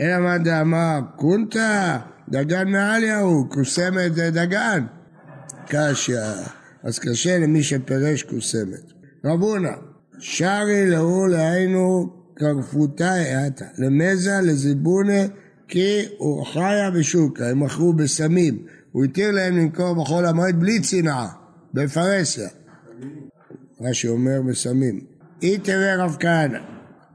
אלא 0.00 0.18
מה 0.18 0.38
דאמר, 0.38 1.00
קונטה, 1.16 1.98
דגן 2.28 2.68
מעליה 2.68 3.20
הוא, 3.20 3.50
קוסמת 3.50 4.14
זה 4.14 4.30
דגן. 4.30 4.84
קשיא, 5.68 6.20
אז 6.82 6.98
קשה 6.98 7.38
למי 7.38 7.62
שפירש 7.62 8.22
קוסמת. 8.22 8.92
רבונה, 9.24 9.72
שרי 10.18 10.90
להוא 10.90 11.28
להיינו 11.28 12.12
קרפותה 12.40 13.12
האטה, 13.12 13.64
למזה 13.78 14.40
לזיבונה 14.42 15.22
כי 15.68 16.06
אורחיה 16.20 16.90
בשוקה, 16.90 17.48
הם 17.48 17.60
מכרו 17.60 17.92
בסמים, 17.92 18.66
הוא 18.92 19.04
התיר 19.04 19.30
להם 19.30 19.56
למכור 19.56 20.02
בחול 20.02 20.26
המועד 20.26 20.60
בלי 20.60 20.80
צנעה, 20.80 21.28
בפרהסיה. 21.74 22.48
רש"י 23.80 24.08
אומר 24.08 24.42
בסמים. 24.48 25.00
אי 25.42 25.58
תראה 25.58 26.04
רב 26.04 26.16
כהנא, 26.20 26.58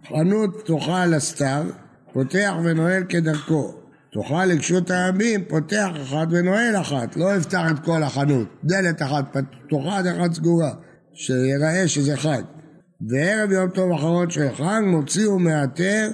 חנות 0.08 0.62
פתוחה 0.64 1.02
על 1.02 1.14
הסתיו, 1.14 1.66
פותח 2.14 2.54
ונועל 2.64 3.04
כדרכו. 3.10 3.76
פתוחה 4.10 4.46
לקשות 4.46 4.92
הרבים, 4.92 5.46
פותח 5.48 5.90
אחת 6.02 6.28
ונועל 6.32 6.76
אחת, 6.76 7.16
לא 7.16 7.36
יפתח 7.36 7.64
את 7.72 7.86
כל 7.86 8.04
החנות. 8.04 8.48
דלת 8.64 9.02
אחת 9.02 9.38
פתוחה, 9.68 10.02
דלת 10.02 10.22
אחת 10.22 10.34
סגורה, 10.34 10.72
שיראה 11.14 11.88
שזה 11.88 12.18
חג. 12.18 12.42
וערב 13.02 13.52
יום 13.52 13.70
טוב 13.70 13.92
אחרון 13.92 14.30
של 14.30 14.48
חג, 14.56 14.82
מוציאו 14.86 15.40
מהתר 15.40 16.12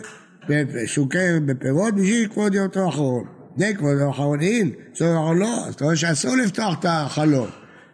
שוקי 0.85 1.17
בפירות 1.45 1.95
בשביל 1.95 2.27
כבוד 2.27 2.53
יום 2.53 2.67
טוב 2.67 2.87
אחרון. 2.87 3.23
זה 3.57 3.71
כבוד 3.77 3.99
יום 3.99 4.09
אחרון 4.09 4.41
אין, 4.41 4.71
בסוף 4.93 5.07
אחרון 5.07 5.37
לא, 5.37 5.67
אז 5.67 5.73
אתה 5.73 5.83
רואה 5.83 5.95
שאסור 5.95 6.35
לפתוח 6.35 6.79
את 6.79 6.85
החלון. 6.89 7.49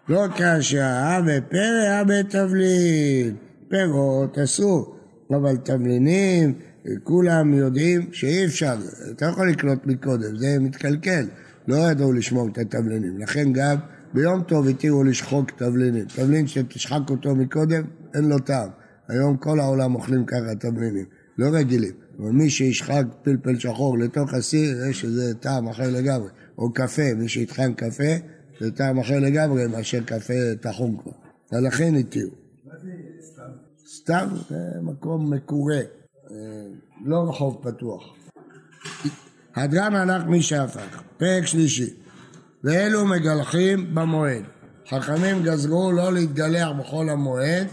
לא 0.10 0.26
כאשר 0.36 0.82
אה 0.82 1.22
בפרא, 1.22 1.86
אה 1.88 2.04
בתבלין. 2.04 3.36
פירות 3.70 4.38
אסור, 4.38 4.96
אבל 5.30 5.58
תבלינים, 5.58 6.54
כולם 7.04 7.54
יודעים 7.54 8.10
שאי 8.12 8.46
אפשר, 8.46 8.76
אתה 9.12 9.26
לא 9.26 9.32
יכול 9.32 9.50
לקנות 9.50 9.88
מקודם, 9.88 10.38
זה 10.38 10.58
מתקלקל. 10.60 11.26
לא 11.68 11.76
ידעו 11.76 12.14
לשמור 12.14 12.48
את 12.48 12.58
התבלינים, 12.58 13.18
לכן 13.20 13.54
גם 13.54 13.76
ביום 14.14 14.42
טוב 14.44 14.68
התירו 14.68 15.04
לשחוק 15.04 15.52
תבלינים. 15.52 16.06
תבלין 16.06 16.48
שתשחק 16.48 17.10
אותו 17.10 17.36
מקודם, 17.36 17.84
אין 18.18 18.30
לו 18.30 18.40
טעם. 18.40 18.70
היום 19.08 19.38
כל 19.38 19.60
העולם 19.60 19.96
אוכלים 19.96 20.26
ככה 20.26 20.56
תבלינים, 20.60 21.06
לא 21.38 21.48
רגילים. 21.54 21.92
אבל 22.20 22.30
מי 22.30 22.50
שישחק 22.50 23.04
פלפל 23.24 23.60
שחור 23.60 23.98
לתוך 23.98 24.34
הסיר, 24.34 24.86
יש 24.90 25.06
איזה 25.06 25.36
טעם 25.36 25.68
אחר 25.68 25.90
לגמרי. 25.90 26.30
או 26.58 26.74
קפה, 26.74 27.14
מי 27.16 27.30
שיטחן 27.30 27.74
קפה, 27.74 28.14
זה 28.60 28.72
טעם 28.72 29.00
אחר 29.00 29.20
לגמרי 29.20 29.68
מאשר 29.68 30.04
קפה 30.04 30.34
טחון 30.62 30.98
כבר. 30.98 31.12
ולכן 31.52 31.96
התירו. 31.96 32.32
מה 32.66 32.74
זה 32.84 32.92
סתם? 33.22 33.52
סתם 33.88 34.28
זה 34.50 34.82
מקום 34.82 35.34
מקורה, 35.34 35.80
אה, 36.32 36.36
לא 37.06 37.30
רחוב 37.30 37.60
פתוח. 37.64 38.04
הדרן 39.56 39.96
הלך 39.96 40.24
מי 40.26 40.42
שהפך, 40.42 41.02
פרק 41.18 41.46
שלישי, 41.46 41.94
ואלו 42.64 43.06
מגלחים 43.06 43.96
במועד. 43.96 44.44
חכמים 44.90 45.44
גזרו 45.44 45.92
לא 45.92 46.14
להתגלח 46.14 46.70
בחול 46.80 47.10
המועד, 47.10 47.68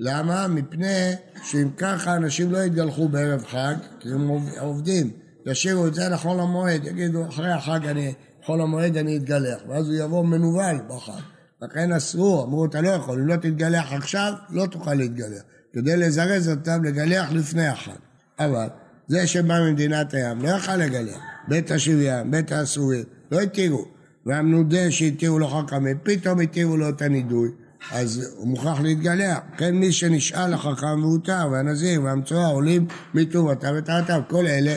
למה? 0.00 0.48
מפני 0.48 1.12
שאם 1.44 1.68
ככה 1.76 2.16
אנשים 2.16 2.52
לא 2.52 2.58
יתגלחו 2.58 3.08
בערב 3.08 3.44
חג, 3.44 3.74
כי 4.00 4.08
הם 4.08 4.28
עוב- 4.28 4.50
עובדים, 4.60 5.10
ישאירו 5.46 5.86
את 5.86 5.94
זה 5.94 6.08
לחול 6.08 6.40
המועד, 6.40 6.84
יגידו 6.84 7.28
אחרי 7.28 7.52
החג 7.52 7.86
אני, 7.86 8.12
חול 8.44 8.60
המועד 8.60 8.96
אני 8.96 9.16
אתגלח, 9.16 9.58
ואז 9.68 9.88
הוא 9.88 9.96
יבוא 9.96 10.24
מנוול 10.24 10.80
בחג. 10.88 11.20
לכן 11.62 11.92
אסרו, 11.92 12.44
אמרו 12.44 12.64
אתה 12.64 12.80
לא 12.80 12.88
יכול, 12.88 13.20
אם 13.20 13.26
לא 13.26 13.36
תתגלח 13.36 13.92
עכשיו, 13.92 14.32
לא 14.50 14.66
תוכל 14.66 14.94
להתגלח. 14.94 15.42
כדי 15.72 15.96
לזרז 15.96 16.48
אותם 16.48 16.84
לגלח 16.84 17.32
לפני 17.32 17.66
החג. 17.66 17.92
אבל 18.38 18.66
זה 19.08 19.26
שבא 19.26 19.60
ממדינת 19.60 20.14
הים 20.14 20.42
לא 20.42 20.48
יכל 20.48 20.76
לגלח. 20.76 21.16
בית 21.48 21.70
השוויון, 21.70 22.30
בית 22.30 22.52
האסורים, 22.52 23.04
לא 23.32 23.40
התירו. 23.40 23.84
והמנודה 24.26 24.90
שהתירו 24.90 25.38
לו 25.38 25.48
חכמים, 25.48 25.98
פתאום 26.02 26.40
התירו 26.40 26.76
לו 26.76 26.88
את 26.88 27.02
הנידוי, 27.02 27.50
אז 27.92 28.34
הוא 28.36 28.48
מוכרח 28.48 28.80
להתגלח. 28.80 29.38
כן 29.56 29.74
מי 29.74 29.92
שנשאל 29.92 30.54
לחכם 30.54 31.02
והותר, 31.02 31.48
והנזיר 31.52 32.02
והמצורע 32.02 32.46
עולים 32.46 32.86
מטובתם 33.14 33.74
וטעתם, 33.78 34.20
כל 34.28 34.46
אלה 34.46 34.74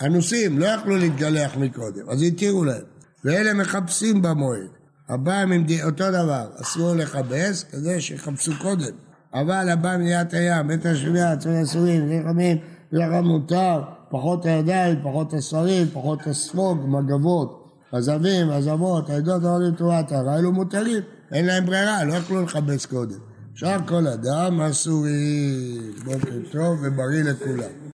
אנוסים, 0.00 0.58
לא 0.58 0.66
יכלו 0.66 0.96
להתגלח 0.96 1.56
מקודם, 1.56 2.08
אז 2.08 2.22
התירו 2.22 2.64
להם. 2.64 2.82
ואלה 3.24 3.54
מחפשים 3.54 4.22
במועד. 4.22 4.68
הבא 5.08 5.44
ממדינת, 5.44 5.84
אותו 5.84 6.08
דבר, 6.08 6.46
אסור 6.60 6.94
לכבס, 6.94 7.64
כזה 7.70 8.00
שיחפשו 8.00 8.52
קודם. 8.62 8.92
אבל 9.34 9.68
הבא 9.68 9.96
ממדינת 9.96 10.34
הים, 10.34 10.68
בית 10.68 10.86
השוויון, 10.86 11.26
עצמי 11.26 11.62
אסורים, 11.62 12.08
נלחמים, 12.08 12.58
ולכם 12.92 13.24
מותר, 13.24 13.82
פחות 14.10 14.46
הידיים, 14.46 14.98
פחות 15.02 15.34
הספרים, 15.34 15.86
פחות 15.92 16.26
הספוג, 16.26 16.78
מגבות, 16.88 17.72
עזבים, 17.92 18.50
עזבות, 18.50 19.10
העדות 19.10 19.44
העולים 19.44 19.74
תרועת 19.74 20.12
הרע, 20.12 20.38
אלו 20.38 20.52
מותרים, 20.52 21.02
אין 21.32 21.46
להם 21.46 21.66
ברירה, 21.66 22.04
לא 22.04 22.14
יכלו 22.14 22.42
לכבס 22.42 22.86
קודם. 22.86 23.18
שאר 23.54 23.78
כל 23.86 24.06
אדם 24.06 24.60
אסורי, 24.60 25.78
בוקר 26.04 26.38
טוב 26.52 26.78
ובריא 26.82 27.22
לכולם. 27.22 27.76